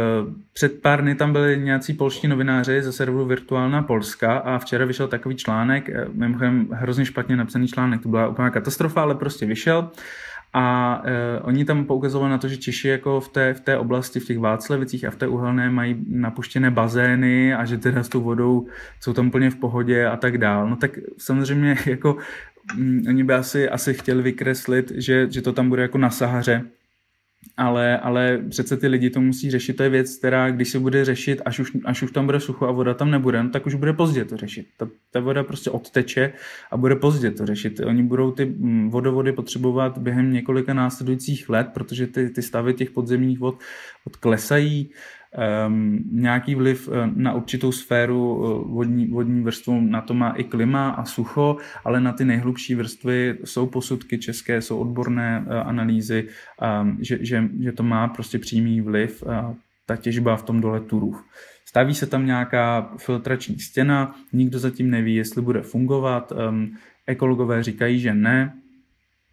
před 0.53 0.83
pár 0.83 1.03
dny 1.03 1.15
tam 1.15 1.33
byli 1.33 1.59
nějací 1.59 1.93
polští 1.93 2.29
novináři 2.29 2.83
ze 2.83 2.93
serveru 2.93 3.25
Virtuálna 3.25 3.83
Polska 3.83 4.39
a 4.39 4.59
včera 4.59 4.85
vyšel 4.85 5.09
takový 5.09 5.37
článek, 5.37 5.89
eh, 5.89 6.07
mimochodem 6.13 6.69
hrozně 6.73 7.05
špatně 7.05 7.37
napsaný 7.37 7.69
článek, 7.69 8.03
to 8.03 8.09
byla 8.09 8.29
úplná 8.29 8.51
katastrofa, 8.51 9.03
ale 9.03 9.15
prostě 9.15 9.47
vyšel. 9.47 9.91
A 10.55 11.03
eh, 11.05 11.41
oni 11.41 11.65
tam 11.65 11.85
poukazovali 11.85 12.31
na 12.31 12.39
to, 12.39 12.49
že 12.49 12.57
Češi 12.57 12.89
jako 12.89 13.21
v 13.21 13.29
té, 13.29 13.55
v 13.55 13.61
té 13.61 13.79
oblasti, 13.79 14.21
v 14.21 14.27
těch 14.27 14.39
Václavicích 14.39 15.05
a 15.05 15.11
v 15.11 15.17
té 15.17 15.27
uhelné 15.27 15.71
mají 15.71 15.97
napuštěné 16.09 16.71
bazény 16.71 17.55
a 17.55 17.65
že 17.65 17.79
teda 17.79 18.03
s 18.03 18.09
tou 18.09 18.21
vodou 18.21 18.67
jsou 19.01 19.13
tam 19.13 19.27
úplně 19.27 19.51
v 19.51 19.57
pohodě 19.57 20.07
a 20.07 20.17
tak 20.17 20.39
dál. 20.39 20.71
No 20.71 20.77
tak 20.77 20.99
samozřejmě 21.19 21.77
jako 21.87 22.17
mm, 22.75 23.05
oni 23.09 23.25
by 23.25 23.35
asi, 23.35 23.69
asi 23.69 23.95
chtěli 23.95 24.23
vykreslit, 24.23 24.93
že, 24.95 25.27
že 25.31 25.43
to 25.43 25.53
tam 25.53 25.69
bude 25.69 25.83
jako 25.83 25.99
na 25.99 26.11
Sahaře, 26.11 26.65
ale, 27.57 27.99
ale 27.99 28.39
přece 28.49 28.77
ty 28.77 28.87
lidi 28.89 29.11
to 29.11 29.21
musí 29.21 29.51
řešit. 29.51 29.77
To 29.77 29.83
je 29.83 29.89
věc, 29.89 30.17
která 30.17 30.51
když 30.51 30.69
se 30.69 30.79
bude 30.79 31.05
řešit, 31.05 31.43
až 31.45 31.59
už, 31.59 31.73
až 31.85 32.03
už 32.03 32.13
tam 32.13 32.27
bude 32.27 32.41
sucho 32.41 32.67
a 32.67 32.71
voda 32.71 32.95
tam 32.95 33.11
nebude, 33.11 33.43
no, 33.43 33.51
tak 33.51 33.67
už 33.67 33.75
bude 33.75 33.93
pozdě 33.93 34.25
to 34.25 34.37
řešit. 34.37 34.67
Ta, 34.77 34.89
ta 35.11 35.21
voda 35.21 35.45
prostě 35.45 35.71
odteče 35.71 36.33
a 36.71 36.77
bude 36.77 36.97
pozdě 36.97 37.31
to 37.31 37.47
řešit. 37.47 37.81
Oni 37.81 38.03
budou 38.03 38.31
ty 38.31 38.45
mm, 38.45 38.91
vodovody 38.91 39.33
potřebovat 39.33 39.99
během 39.99 40.33
několika 40.33 40.75
následujících 40.75 41.49
let, 41.49 41.69
protože 41.75 42.07
ty, 42.07 42.31
ty 42.31 42.43
stavy 42.43 42.75
těch 42.75 42.91
podzemních 42.91 43.39
vod 43.39 43.59
odklesají 44.07 44.91
um, 44.91 44.95
nějaký 46.13 46.55
vliv 46.55 46.89
eh, 46.93 47.11
na 47.15 47.33
určitou 47.33 47.73
sféru 47.73 48.45
eh, 48.45 48.73
vodní, 48.73 49.07
vodní 49.07 49.43
vrstvu, 49.43 49.81
na 49.81 50.01
to 50.01 50.15
má 50.15 50.31
i 50.31 50.45
klima 50.45 50.91
a 50.91 51.05
sucho, 51.05 51.57
ale 51.85 52.01
na 52.01 52.13
ty 52.13 52.25
nejhlubší 52.25 52.75
vrstvy 52.75 53.39
jsou 53.45 53.67
posudky 53.67 54.19
české, 54.19 54.63
jsou 54.63 54.79
odborné 54.79 55.45
uh, 55.47 55.69
analýzy, 55.69 56.29
um, 56.83 56.99
že, 57.01 57.19
že, 57.21 57.49
že 57.61 57.73
to 57.73 57.83
má 57.83 58.09
prostě 58.09 58.39
přímý 58.39 58.81
vliv 58.81 59.25
ta 59.87 59.97
těžba 59.97 60.37
v 60.37 60.43
tom 60.43 60.61
dole 60.61 60.81
Turův. 60.81 61.25
Staví 61.67 61.95
se 61.95 62.07
tam 62.07 62.27
nějaká 62.27 62.93
filtrační 62.99 63.59
stěna, 63.59 64.15
nikdo 64.33 64.59
zatím 64.59 64.91
neví, 64.91 65.15
jestli 65.15 65.43
bude 65.43 65.63
fungovat. 65.63 66.33
Um, 66.33 66.77
ekologové 67.07 67.63
říkají, 67.63 67.99
že 67.99 68.15
ne, 68.15 68.53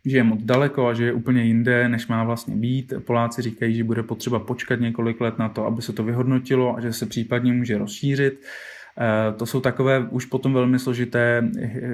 že 0.06 0.18
je 0.18 0.24
moc 0.24 0.44
daleko 0.44 0.88
a 0.88 0.94
že 0.94 1.06
je 1.06 1.14
úplně 1.14 1.44
jinde, 1.44 1.90
než 1.90 2.08
má 2.08 2.24
vlastně 2.24 2.56
být. 2.56 2.94
Poláci 3.06 3.42
říkají, 3.42 3.76
že 3.76 3.84
bude 3.84 4.04
potřeba 4.04 4.40
počkat 4.40 4.80
několik 4.80 5.22
let 5.22 5.40
na 5.40 5.50
to, 5.50 5.66
aby 5.66 5.82
se 5.82 5.94
to 5.94 6.04
vyhodnotilo 6.04 6.78
a 6.78 6.82
že 6.82 6.94
se 6.94 7.06
případně 7.06 7.54
může 7.54 7.78
rozšířit. 7.78 8.42
Eh, 8.98 9.34
to 9.34 9.46
jsou 9.46 9.62
takové 9.62 10.08
už 10.10 10.26
potom 10.26 10.54
velmi 10.54 10.80
složité 10.80 11.50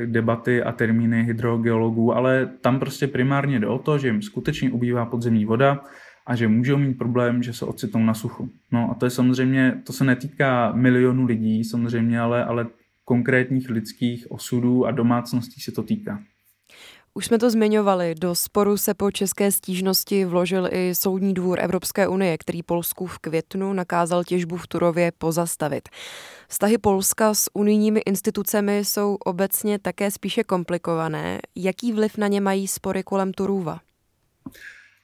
debaty 0.05 0.63
a 0.63 0.71
termíny 0.71 1.23
hydrogeologů, 1.23 2.13
ale 2.13 2.49
tam 2.61 2.79
prostě 2.79 3.07
primárně 3.07 3.59
jde 3.59 3.67
o 3.67 3.79
to, 3.79 3.97
že 3.97 4.07
jim 4.07 4.21
skutečně 4.21 4.71
ubývá 4.71 5.05
podzemní 5.05 5.45
voda 5.45 5.83
a 6.27 6.35
že 6.35 6.47
můžou 6.47 6.77
mít 6.77 6.93
problém, 6.93 7.43
že 7.43 7.53
se 7.53 7.65
ocitnou 7.65 8.03
na 8.03 8.13
suchu. 8.13 8.49
No 8.71 8.91
a 8.91 8.93
to 8.93 9.05
je 9.05 9.09
samozřejmě, 9.09 9.81
to 9.85 9.93
se 9.93 10.03
netýká 10.03 10.71
milionů 10.71 11.25
lidí 11.25 11.63
samozřejmě, 11.63 12.19
ale, 12.19 12.45
ale 12.45 12.67
konkrétních 13.05 13.69
lidských 13.69 14.31
osudů 14.31 14.85
a 14.85 14.91
domácností 14.91 15.61
se 15.61 15.71
to 15.71 15.83
týká. 15.83 16.19
Už 17.17 17.25
jsme 17.25 17.38
to 17.38 17.49
zmiňovali, 17.49 18.15
do 18.15 18.36
sporu 18.36 18.77
se 18.77 18.93
po 18.93 19.12
české 19.12 19.51
stížnosti 19.51 20.25
vložil 20.25 20.69
i 20.71 20.95
Soudní 20.95 21.34
dvůr 21.34 21.60
Evropské 21.60 22.08
unie, 22.08 22.38
který 22.38 22.63
Polsku 22.63 23.08
v 23.08 23.19
květnu 23.19 23.73
nakázal 23.73 24.23
těžbu 24.23 24.58
v 24.58 24.67
Turově 24.67 25.12
pozastavit. 25.17 25.89
Vztahy 26.47 26.77
Polska 26.77 27.34
s 27.34 27.49
unijními 27.53 27.99
institucemi 27.99 28.77
jsou 28.77 29.15
obecně 29.15 29.80
také 29.80 30.12
spíše 30.12 30.43
komplikované. 30.43 31.39
Jaký 31.56 31.93
vliv 31.93 32.17
na 32.17 32.27
ně 32.27 32.41
mají 32.41 32.67
spory 32.67 33.03
kolem 33.03 33.34
Turuva? 33.34 33.80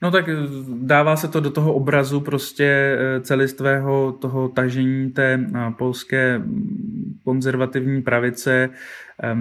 No 0.03 0.11
tak 0.11 0.29
eh, 0.29 0.35
dává 0.73 1.15
se 1.15 1.27
to 1.27 1.39
do 1.39 1.51
toho 1.51 1.73
obrazu 1.73 2.19
prostě 2.19 2.65
eh, 2.65 3.21
celistvého 3.21 4.11
toho 4.11 4.49
tažení 4.49 5.11
té 5.11 5.33
eh, 5.33 5.71
polské 5.77 6.39
mm, 6.39 7.19
konzervativní 7.23 8.01
pravice 8.01 8.69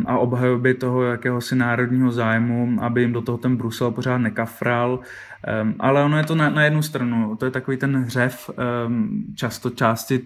a 0.07 0.19
obhajoby 0.19 0.75
toho 0.75 1.03
jakéhosi 1.03 1.57
národního 1.57 2.13
zájmu, 2.13 2.77
aby 2.81 3.01
jim 3.01 3.13
do 3.13 3.23
toho 3.23 3.39
ten 3.39 3.57
Brusel 3.57 3.91
pořád 3.91 4.19
nekafral. 4.19 5.01
Ale 5.79 6.05
ono 6.05 6.19
je 6.19 6.25
to 6.25 6.35
na, 6.35 6.51
na 6.51 6.65
jednu 6.65 6.83
stranu, 6.83 7.37
to 7.37 7.45
je 7.45 7.51
takový 7.51 7.77
ten 7.77 7.97
hřev 7.97 8.51
často 9.37 9.71
části 9.71 10.21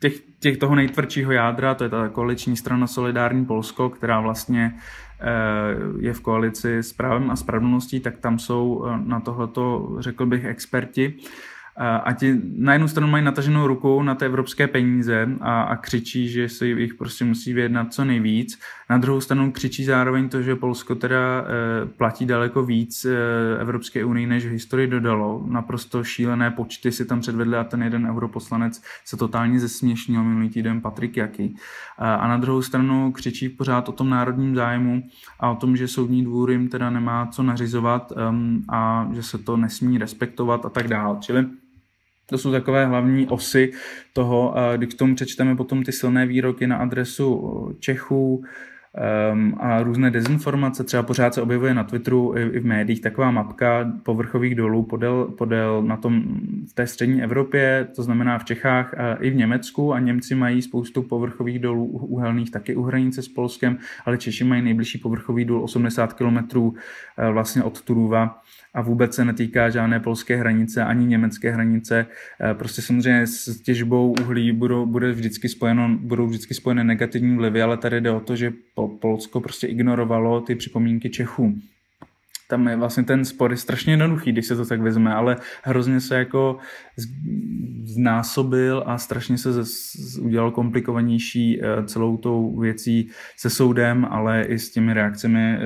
těch, 0.00 0.14
těch 0.40 0.56
toho 0.56 0.74
nejtvrdšího 0.74 1.32
jádra, 1.32 1.74
to 1.74 1.84
je 1.84 1.90
ta 1.90 2.08
koaliční 2.08 2.56
strana 2.56 2.86
Solidární 2.86 3.44
Polsko, 3.44 3.90
která 3.90 4.20
vlastně 4.20 4.74
je 5.98 6.12
v 6.12 6.20
koalici 6.20 6.78
s 6.78 6.92
právem 6.92 7.30
a 7.30 7.36
spravedlností, 7.36 8.00
tak 8.00 8.18
tam 8.18 8.38
jsou 8.38 8.84
na 9.04 9.20
tohleto, 9.20 9.96
řekl 9.98 10.26
bych, 10.26 10.44
experti 10.44 11.14
a 11.76 12.12
ti 12.12 12.40
na 12.56 12.72
jednu 12.72 12.88
stranu 12.88 13.08
mají 13.08 13.24
nataženou 13.24 13.66
ruku 13.66 14.02
na 14.02 14.14
ty 14.14 14.24
evropské 14.24 14.66
peníze 14.66 15.28
a, 15.40 15.62
a 15.62 15.76
křičí, 15.76 16.28
že 16.28 16.48
se 16.48 16.66
jich 16.66 16.94
prostě 16.94 17.24
musí 17.24 17.52
vyjednat 17.52 17.94
co 17.94 18.04
nejvíc. 18.04 18.60
Na 18.90 18.98
druhou 18.98 19.20
stranu 19.20 19.52
křičí 19.52 19.84
zároveň 19.84 20.28
to, 20.28 20.42
že 20.42 20.56
Polsko 20.56 20.94
teda 20.94 21.18
e, 21.18 21.86
platí 21.86 22.26
daleko 22.26 22.62
víc 22.62 23.04
e, 23.04 23.16
Evropské 23.60 24.04
unii, 24.04 24.26
než 24.26 24.46
v 24.46 24.50
historii 24.50 24.86
dodalo. 24.86 25.44
Naprosto 25.46 26.04
šílené 26.04 26.50
počty 26.50 26.92
si 26.92 27.04
tam 27.04 27.20
předvedli 27.20 27.56
a 27.56 27.64
ten 27.64 27.82
jeden 27.82 28.06
europoslanec 28.06 28.82
se 29.04 29.16
totálně 29.16 29.60
zesměšnil 29.60 30.24
minulý 30.24 30.48
týden 30.48 30.80
Patrik 30.80 31.16
Jaký. 31.16 31.56
A, 31.98 32.14
a 32.14 32.28
na 32.28 32.36
druhou 32.36 32.62
stranu 32.62 33.12
křičí 33.12 33.48
pořád 33.48 33.88
o 33.88 33.92
tom 33.92 34.10
národním 34.10 34.56
zájmu 34.56 35.02
a 35.40 35.50
o 35.50 35.56
tom, 35.56 35.76
že 35.76 35.88
soudní 35.88 36.24
dvůr 36.24 36.50
jim 36.50 36.68
teda 36.68 36.90
nemá 36.90 37.26
co 37.26 37.42
nařizovat 37.42 38.12
a 38.68 39.08
že 39.14 39.22
se 39.22 39.38
to 39.38 39.56
nesmí 39.56 39.98
respektovat 39.98 40.66
a 40.66 40.68
tak 40.68 40.88
dále. 40.88 41.16
Čili 41.20 41.46
to 42.26 42.38
jsou 42.38 42.52
takové 42.52 42.86
hlavní 42.86 43.26
osy 43.26 43.72
toho, 44.12 44.54
když 44.76 44.94
k 44.94 44.98
tomu 44.98 45.14
přečteme 45.14 45.56
potom 45.56 45.82
ty 45.82 45.92
silné 45.92 46.26
výroky 46.26 46.66
na 46.66 46.76
adresu 46.76 47.76
Čechů, 47.80 48.44
um, 49.32 49.54
a 49.60 49.82
různé 49.82 50.10
dezinformace. 50.10 50.84
Třeba 50.84 51.02
pořád 51.02 51.34
se 51.34 51.42
objevuje 51.42 51.74
na 51.74 51.84
Twitteru 51.84 52.34
i, 52.36 52.42
i 52.42 52.60
v 52.60 52.66
médiích 52.66 53.00
taková 53.00 53.30
mapka 53.30 53.92
povrchových 54.02 54.54
dolů 54.54 54.82
podél, 54.82 55.24
podél 55.24 55.82
na 55.82 55.96
tom 55.96 56.22
v 56.70 56.72
té 56.72 56.86
střední 56.86 57.22
Evropě, 57.22 57.88
to 57.96 58.02
znamená 58.02 58.38
v 58.38 58.44
Čechách 58.44 58.94
a 58.94 59.14
i 59.14 59.30
v 59.30 59.36
Německu 59.36 59.92
a 59.92 60.00
Němci 60.00 60.34
mají 60.34 60.62
spoustu 60.62 61.02
povrchových 61.02 61.58
dolů 61.58 61.84
uhelných 61.86 62.50
taky 62.50 62.76
u 62.76 62.82
hranice 62.82 63.22
s 63.22 63.28
Polskem, 63.28 63.78
ale 64.04 64.18
Češi 64.18 64.44
mají 64.44 64.62
nejbližší 64.62 64.98
povrchový 64.98 65.44
důl 65.44 65.64
80 65.64 66.12
km 66.12 66.36
eh, 66.36 67.30
vlastně 67.30 67.62
od 67.62 67.82
Turuva 67.82 68.42
a 68.74 68.82
vůbec 68.82 69.14
se 69.14 69.24
netýká 69.24 69.70
žádné 69.70 70.00
polské 70.00 70.36
hranice 70.36 70.84
ani 70.84 71.06
německé 71.06 71.50
hranice. 71.50 72.06
Eh, 72.40 72.54
prostě 72.54 72.82
samozřejmě 72.82 73.26
s 73.26 73.62
těžbou 73.62 74.14
uhlí 74.20 74.52
budou, 74.52 74.86
bude 74.86 75.12
vždycky 75.12 75.48
spojeno, 75.48 75.98
budou 76.00 76.26
vždycky 76.26 76.54
spojené 76.54 76.84
negativní 76.84 77.36
vlivy, 77.36 77.62
ale 77.62 77.76
tady 77.76 78.00
jde 78.00 78.10
o 78.10 78.20
to, 78.20 78.36
že 78.36 78.52
Polsko 79.00 79.40
prostě 79.40 79.66
ignorovalo 79.66 80.40
ty 80.40 80.54
připomínky 80.54 81.10
Čechů 81.10 81.54
tam 82.48 82.68
je 82.68 82.76
vlastně 82.76 83.02
ten 83.02 83.24
spor 83.24 83.50
je 83.50 83.56
strašně 83.56 83.92
jednoduchý, 83.92 84.32
když 84.32 84.46
se 84.46 84.56
to 84.56 84.66
tak 84.66 84.80
vezme, 84.80 85.14
ale 85.14 85.36
hrozně 85.62 86.00
se 86.00 86.18
jako 86.18 86.58
znásobil 87.84 88.82
a 88.86 88.98
strašně 88.98 89.38
se 89.38 89.50
udělal 90.20 90.50
komplikovanější 90.50 91.60
eh, 91.62 91.84
celou 91.86 92.16
tou 92.16 92.60
věcí 92.60 93.10
se 93.36 93.50
soudem, 93.50 94.04
ale 94.10 94.42
i 94.42 94.58
s 94.58 94.70
těmi 94.70 94.94
reakcemi 94.94 95.40
eh, 95.40 95.60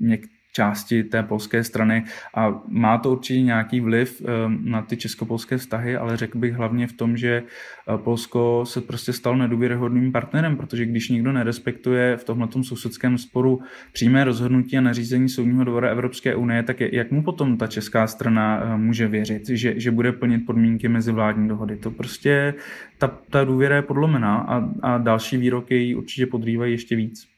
něk, 0.00 0.26
části 0.52 1.04
té 1.04 1.22
polské 1.22 1.64
strany 1.64 2.04
a 2.34 2.62
má 2.68 2.98
to 2.98 3.10
určitě 3.10 3.42
nějaký 3.42 3.80
vliv 3.80 4.22
ehm, 4.24 4.58
na 4.64 4.82
ty 4.82 4.96
českopolské 4.96 5.56
vztahy, 5.56 5.96
ale 5.96 6.16
řekl 6.16 6.38
bych 6.38 6.54
hlavně 6.54 6.86
v 6.86 6.92
tom, 6.92 7.16
že 7.16 7.42
eh, 7.42 7.98
Polsko 7.98 8.64
se 8.66 8.80
prostě 8.80 9.12
stalo 9.12 9.36
nedůvěryhodným 9.36 10.12
partnerem, 10.12 10.56
protože 10.56 10.86
když 10.86 11.08
nikdo 11.08 11.32
nerespektuje 11.32 12.16
v 12.16 12.24
tomhle 12.24 12.48
sousedském 12.62 13.18
sporu 13.18 13.60
přímé 13.92 14.24
rozhodnutí 14.24 14.78
a 14.78 14.80
nařízení 14.80 15.28
Soudního 15.28 15.64
dvora 15.64 15.90
Evropské 15.90 16.34
unie, 16.36 16.62
tak 16.62 16.80
jak 16.80 17.10
mu 17.10 17.22
potom 17.22 17.56
ta 17.56 17.66
česká 17.66 18.06
strana 18.06 18.60
eh, 18.62 18.76
může 18.76 19.08
věřit, 19.08 19.48
že, 19.48 19.80
že 19.80 19.90
bude 19.90 20.12
plnit 20.12 20.46
podmínky 20.46 20.88
mezi 20.88 21.12
vládní 21.12 21.48
dohody? 21.48 21.76
To 21.76 21.90
prostě 21.90 22.54
ta, 22.98 23.08
ta 23.30 23.44
důvěra 23.44 23.76
je 23.76 23.82
podlomená 23.82 24.36
a, 24.38 24.70
a 24.82 24.98
další 24.98 25.36
výroky 25.36 25.74
ji 25.74 25.94
určitě 25.94 26.26
podrývají 26.26 26.72
ještě 26.72 26.96
víc. 26.96 27.31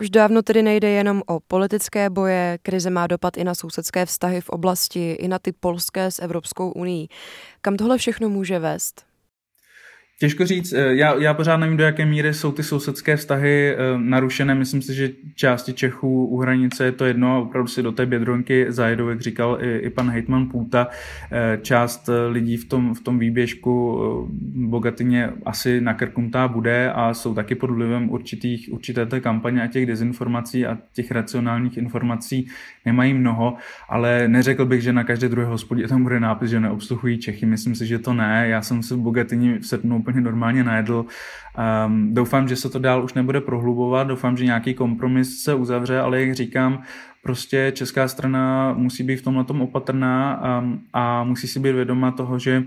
Už 0.00 0.10
dávno 0.10 0.42
tedy 0.42 0.62
nejde 0.62 0.88
jenom 0.88 1.22
o 1.26 1.40
politické 1.40 2.10
boje, 2.10 2.58
krize 2.62 2.90
má 2.90 3.06
dopad 3.06 3.36
i 3.36 3.44
na 3.44 3.54
sousedské 3.54 4.06
vztahy 4.06 4.40
v 4.40 4.48
oblasti, 4.48 5.12
i 5.12 5.28
na 5.28 5.38
ty 5.38 5.52
polské 5.52 6.10
s 6.10 6.22
Evropskou 6.22 6.70
unii. 6.70 7.08
Kam 7.60 7.76
tohle 7.76 7.98
všechno 7.98 8.28
může 8.28 8.58
vést? 8.58 9.15
Těžko 10.18 10.46
říct, 10.46 10.72
eh, 10.72 10.94
já, 10.94 11.14
já 11.14 11.34
pořád 11.34 11.56
nevím, 11.56 11.76
do 11.76 11.84
jaké 11.84 12.06
míry 12.06 12.34
jsou 12.34 12.52
ty 12.52 12.62
sousedské 12.62 13.16
vztahy 13.16 13.74
eh, 13.74 13.76
narušené. 13.96 14.54
Myslím 14.54 14.82
si, 14.82 14.94
že 14.94 15.10
části 15.34 15.72
Čechů 15.72 16.26
u 16.26 16.40
hranice 16.40 16.84
je 16.84 16.92
to 16.92 17.04
jedno 17.04 17.36
a 17.36 17.38
opravdu 17.38 17.68
si 17.68 17.82
do 17.82 17.92
té 17.92 18.06
bědronky 18.06 18.66
zajedou, 18.68 19.08
jak 19.08 19.20
říkal 19.20 19.58
i, 19.60 19.78
i 19.78 19.90
pan 19.90 20.10
hejtman 20.10 20.48
Půta. 20.48 20.88
Eh, 21.32 21.58
část 21.62 22.10
lidí 22.28 22.56
v 22.56 22.64
tom, 22.64 22.94
v 22.94 23.00
tom 23.00 23.18
výběžku 23.18 23.96
Bogatyně 24.54 25.30
asi 25.44 25.80
nakrknutá 25.80 26.48
bude 26.48 26.92
a 26.92 27.14
jsou 27.14 27.34
taky 27.34 27.54
pod 27.54 27.70
vlivem 27.70 28.10
určitých, 28.10 28.68
určité 28.72 29.06
té 29.06 29.20
kampaně 29.20 29.62
a 29.62 29.66
těch 29.66 29.86
dezinformací 29.86 30.66
a 30.66 30.78
těch 30.92 31.10
racionálních 31.10 31.76
informací 31.76 32.46
nemají 32.84 33.14
mnoho, 33.14 33.56
ale 33.88 34.28
neřekl 34.28 34.64
bych, 34.64 34.82
že 34.82 34.92
na 34.92 35.04
každé 35.04 35.28
druhé 35.28 35.46
hospodě 35.46 35.88
tam 35.88 36.02
bude 36.02 36.20
nápis, 36.20 36.50
že 36.50 36.60
neobsluhují 36.60 37.18
Čechy. 37.18 37.46
Myslím 37.46 37.74
si, 37.74 37.86
že 37.86 37.98
to 37.98 38.14
ne. 38.14 38.48
Já 38.48 38.62
jsem 38.62 38.82
se 38.82 38.94
v 38.94 38.98
Bogatyni 38.98 39.58
v 39.58 39.66
srpnu 39.66 40.05
úplně 40.06 40.20
normálně 40.20 40.64
najedl. 40.64 41.04
Um, 41.86 42.14
doufám, 42.14 42.48
že 42.48 42.56
se 42.56 42.68
to 42.68 42.78
dál 42.78 43.04
už 43.04 43.14
nebude 43.14 43.40
prohlubovat, 43.40 44.06
doufám, 44.06 44.36
že 44.36 44.44
nějaký 44.44 44.74
kompromis 44.74 45.42
se 45.42 45.54
uzavře, 45.54 45.98
ale 45.98 46.20
jak 46.20 46.34
říkám, 46.34 46.82
prostě 47.22 47.72
česká 47.74 48.08
strana 48.08 48.72
musí 48.72 49.02
být 49.02 49.16
v 49.16 49.22
tomhle 49.22 49.44
opatrná 49.60 50.42
um, 50.60 50.80
a 50.92 51.24
musí 51.24 51.48
si 51.48 51.60
být 51.60 51.72
vědoma 51.72 52.10
toho, 52.10 52.38
že 52.38 52.64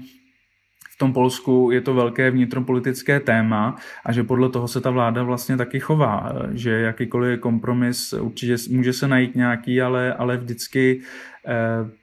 v 0.91 0.97
tom 0.97 1.13
Polsku 1.13 1.69
je 1.71 1.81
to 1.81 1.93
velké 1.93 2.31
vnitropolitické 2.31 3.19
téma 3.19 3.75
a 4.05 4.11
že 4.11 4.23
podle 4.23 4.49
toho 4.49 4.67
se 4.67 4.81
ta 4.81 4.89
vláda 4.89 5.23
vlastně 5.23 5.57
taky 5.57 5.79
chová, 5.79 6.33
že 6.51 6.71
jakýkoliv 6.71 7.39
kompromis 7.39 8.13
určitě 8.13 8.55
může 8.69 8.93
se 8.93 9.07
najít 9.07 9.35
nějaký, 9.35 9.81
ale, 9.81 10.13
ale 10.13 10.37
vždycky 10.37 11.01
eh, 11.47 11.98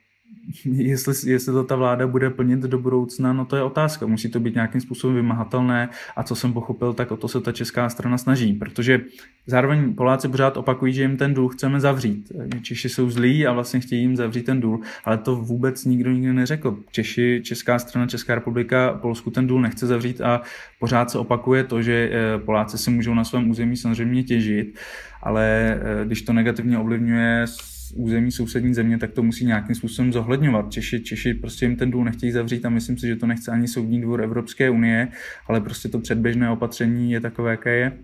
jestli, 0.65 1.31
jestli 1.31 1.53
to 1.53 1.63
ta 1.63 1.75
vláda 1.75 2.07
bude 2.07 2.29
plnit 2.29 2.59
do 2.59 2.79
budoucna, 2.79 3.33
no 3.33 3.45
to 3.45 3.55
je 3.55 3.63
otázka. 3.63 4.05
Musí 4.05 4.29
to 4.29 4.39
být 4.39 4.55
nějakým 4.55 4.81
způsobem 4.81 5.15
vymahatelné 5.15 5.89
a 6.15 6.23
co 6.23 6.35
jsem 6.35 6.53
pochopil, 6.53 6.93
tak 6.93 7.11
o 7.11 7.17
to 7.17 7.27
se 7.27 7.41
ta 7.41 7.51
česká 7.51 7.89
strana 7.89 8.17
snaží, 8.17 8.53
protože 8.53 9.01
zároveň 9.47 9.93
Poláci 9.95 10.27
pořád 10.27 10.57
opakují, 10.57 10.93
že 10.93 11.01
jim 11.01 11.17
ten 11.17 11.33
důl 11.33 11.49
chceme 11.49 11.79
zavřít. 11.79 12.31
Češi 12.61 12.89
jsou 12.89 13.09
zlí 13.09 13.47
a 13.47 13.53
vlastně 13.53 13.79
chtějí 13.79 14.01
jim 14.01 14.15
zavřít 14.15 14.43
ten 14.43 14.61
důl, 14.61 14.79
ale 15.05 15.17
to 15.17 15.35
vůbec 15.35 15.85
nikdo 15.85 16.11
nikdy 16.11 16.33
neřekl. 16.33 16.77
Češi, 16.91 17.41
Česká 17.43 17.79
strana, 17.79 18.07
Česká 18.07 18.35
republika, 18.35 18.93
Polsku 19.01 19.31
ten 19.31 19.47
důl 19.47 19.61
nechce 19.61 19.87
zavřít 19.87 20.21
a 20.21 20.41
pořád 20.79 21.11
se 21.11 21.17
opakuje 21.17 21.63
to, 21.63 21.81
že 21.81 22.09
eh, 22.11 22.39
Poláci 22.39 22.77
si 22.77 22.91
můžou 22.91 23.13
na 23.13 23.23
svém 23.23 23.49
území 23.49 23.77
samozřejmě 23.77 24.23
těžit, 24.23 24.79
ale 25.23 25.77
eh, 25.81 26.05
když 26.05 26.21
to 26.21 26.33
negativně 26.33 26.77
ovlivňuje 26.77 27.45
území 27.95 28.31
sousední 28.31 28.73
země, 28.73 28.97
tak 28.97 29.11
to 29.11 29.23
musí 29.23 29.45
nějakým 29.45 29.75
způsobem 29.75 30.13
zohledňovat. 30.13 30.71
Češi, 30.71 30.99
Češi 30.99 31.33
prostě 31.33 31.65
jim 31.65 31.75
ten 31.75 31.91
důl 31.91 32.03
nechtějí 32.03 32.31
zavřít 32.31 32.65
a 32.65 32.69
myslím 32.69 32.97
si, 32.97 33.07
že 33.07 33.15
to 33.15 33.27
nechce 33.27 33.51
ani 33.51 33.67
Soudní 33.67 34.01
dvůr 34.01 34.21
Evropské 34.21 34.69
unie, 34.69 35.07
ale 35.47 35.61
prostě 35.61 35.89
to 35.89 35.99
předběžné 35.99 36.49
opatření 36.49 37.11
je 37.11 37.21
takové, 37.21 37.51
jaké 37.51 37.75
je. 37.75 37.97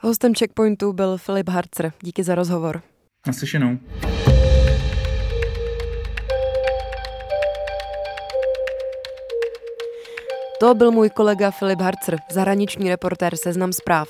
Hostem 0.00 0.34
Checkpointu 0.34 0.92
byl 0.92 1.18
Filip 1.18 1.48
Harcer. 1.48 1.92
Díky 2.02 2.22
za 2.22 2.34
rozhovor. 2.34 2.82
Naslyšenou. 3.26 3.78
To 10.60 10.74
byl 10.74 10.90
můj 10.90 11.10
kolega 11.10 11.50
Filip 11.50 11.80
Harcer, 11.80 12.18
zahraniční 12.30 12.90
reportér 12.90 13.36
Seznam 13.36 13.72
zpráv. 13.72 14.08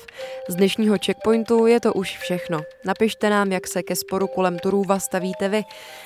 Z 0.49 0.55
dnešního 0.55 0.95
checkpointu 1.05 1.67
je 1.67 1.79
to 1.79 1.93
už 1.93 2.17
všechno. 2.17 2.61
Napište 2.85 3.29
nám, 3.29 3.51
jak 3.51 3.67
se 3.67 3.83
ke 3.83 3.95
sporu 3.95 4.27
kolem 4.27 4.59
Turůva 4.59 4.99
stavíte 4.99 5.49
vy. 5.49 5.63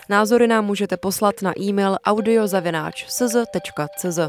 Názory 0.09 0.47
nám 0.47 0.65
můžete 0.65 0.97
poslat 0.97 1.41
na 1.41 1.53
e-mail 1.59 1.97
audiozavináč.cz. 2.05 4.19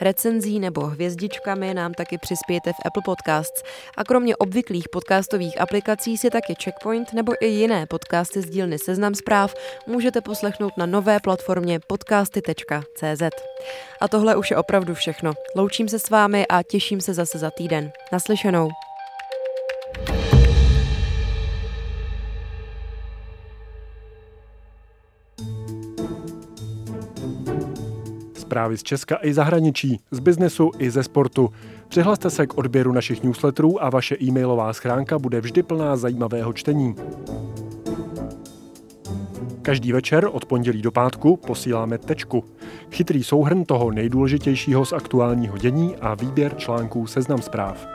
Recenzí 0.00 0.60
nebo 0.60 0.80
hvězdičkami 0.80 1.74
nám 1.74 1.94
taky 1.94 2.18
přispějete 2.18 2.72
v 2.72 2.86
Apple 2.86 3.02
Podcasts. 3.04 3.62
A 3.96 4.04
kromě 4.04 4.36
obvyklých 4.36 4.88
podcastových 4.88 5.60
aplikací 5.60 6.18
si 6.18 6.30
taky 6.30 6.54
Checkpoint 6.64 7.12
nebo 7.12 7.32
i 7.40 7.46
jiné 7.46 7.86
podcasty 7.86 8.42
z 8.42 8.50
dílny 8.50 8.78
Seznam 8.78 9.14
zpráv 9.14 9.54
můžete 9.86 10.20
poslechnout 10.20 10.76
na 10.76 10.86
nové 10.86 11.20
platformě 11.20 11.80
podcasty.cz. 11.86 13.22
A 14.00 14.08
tohle 14.08 14.36
už 14.36 14.50
je 14.50 14.56
opravdu 14.56 14.94
všechno. 14.94 15.32
Loučím 15.56 15.88
se 15.88 15.98
s 15.98 16.10
vámi 16.10 16.46
a 16.46 16.62
těším 16.62 17.00
se 17.00 17.14
zase 17.14 17.38
za 17.38 17.50
týden. 17.50 17.92
Naslyšenou. 18.12 18.68
Zprávy 28.34 28.78
z 28.78 28.82
Česka 28.82 29.18
i 29.22 29.34
zahraničí, 29.34 30.00
z 30.10 30.18
biznesu 30.18 30.70
i 30.78 30.90
ze 30.90 31.02
sportu. 31.02 31.48
Přihlaste 31.88 32.30
se 32.30 32.46
k 32.46 32.58
odběru 32.58 32.92
našich 32.92 33.22
newsletterů 33.22 33.84
a 33.84 33.90
vaše 33.90 34.16
e-mailová 34.22 34.72
schránka 34.72 35.18
bude 35.18 35.40
vždy 35.40 35.62
plná 35.62 35.96
zajímavého 35.96 36.52
čtení. 36.52 36.94
Každý 39.62 39.92
večer 39.92 40.28
od 40.32 40.44
pondělí 40.44 40.82
do 40.82 40.90
pátku 40.90 41.36
posíláme 41.36 41.98
tečku. 41.98 42.44
Chytrý 42.90 43.24
souhrn 43.24 43.64
toho 43.64 43.90
nejdůležitějšího 43.90 44.84
z 44.84 44.92
aktuálního 44.92 45.58
dění 45.58 45.96
a 45.96 46.14
výběr 46.14 46.54
článků 46.56 47.06
Seznam 47.06 47.42
zpráv. 47.42 47.86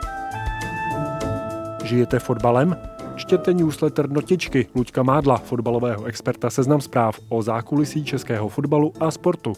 Žijete 1.84 2.20
fotbalem? 2.20 2.78
Čtěte 3.16 3.54
newsletter 3.54 4.10
Notičky 4.10 4.68
Luďka 4.76 5.04
Mádla, 5.04 5.38
fotbalového 5.38 6.06
experta 6.06 6.50
Seznam 6.50 6.82
zpráv 6.82 7.20
o 7.30 7.42
zákulisí 7.42 8.04
českého 8.04 8.50
fotbalu 8.50 8.94
a 9.00 9.12
sportu. 9.12 9.54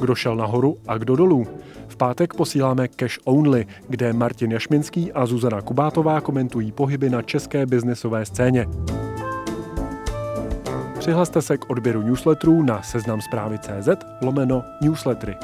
Kdo 0.00 0.14
šel 0.14 0.36
nahoru 0.36 0.76
a 0.86 0.98
kdo 0.98 1.16
dolů? 1.16 1.46
V 1.88 1.96
pátek 1.96 2.34
posíláme 2.34 2.88
Cash 2.88 3.18
Only, 3.24 3.66
kde 3.88 4.12
Martin 4.12 4.52
Jašminský 4.52 5.12
a 5.12 5.26
Zuzana 5.26 5.62
Kubátová 5.62 6.20
komentují 6.20 6.72
pohyby 6.72 7.10
na 7.10 7.22
české 7.22 7.66
biznesové 7.66 8.26
scéně. 8.26 8.66
Přihlaste 11.00 11.42
se 11.42 11.58
k 11.58 11.70
odběru 11.70 12.02
newsletterů 12.02 12.62
na 12.62 12.82
seznam 12.82 13.20
zprávy 13.20 13.58
CZ 13.58 13.88
lomeno 14.22 14.64
newslettery. 14.80 15.36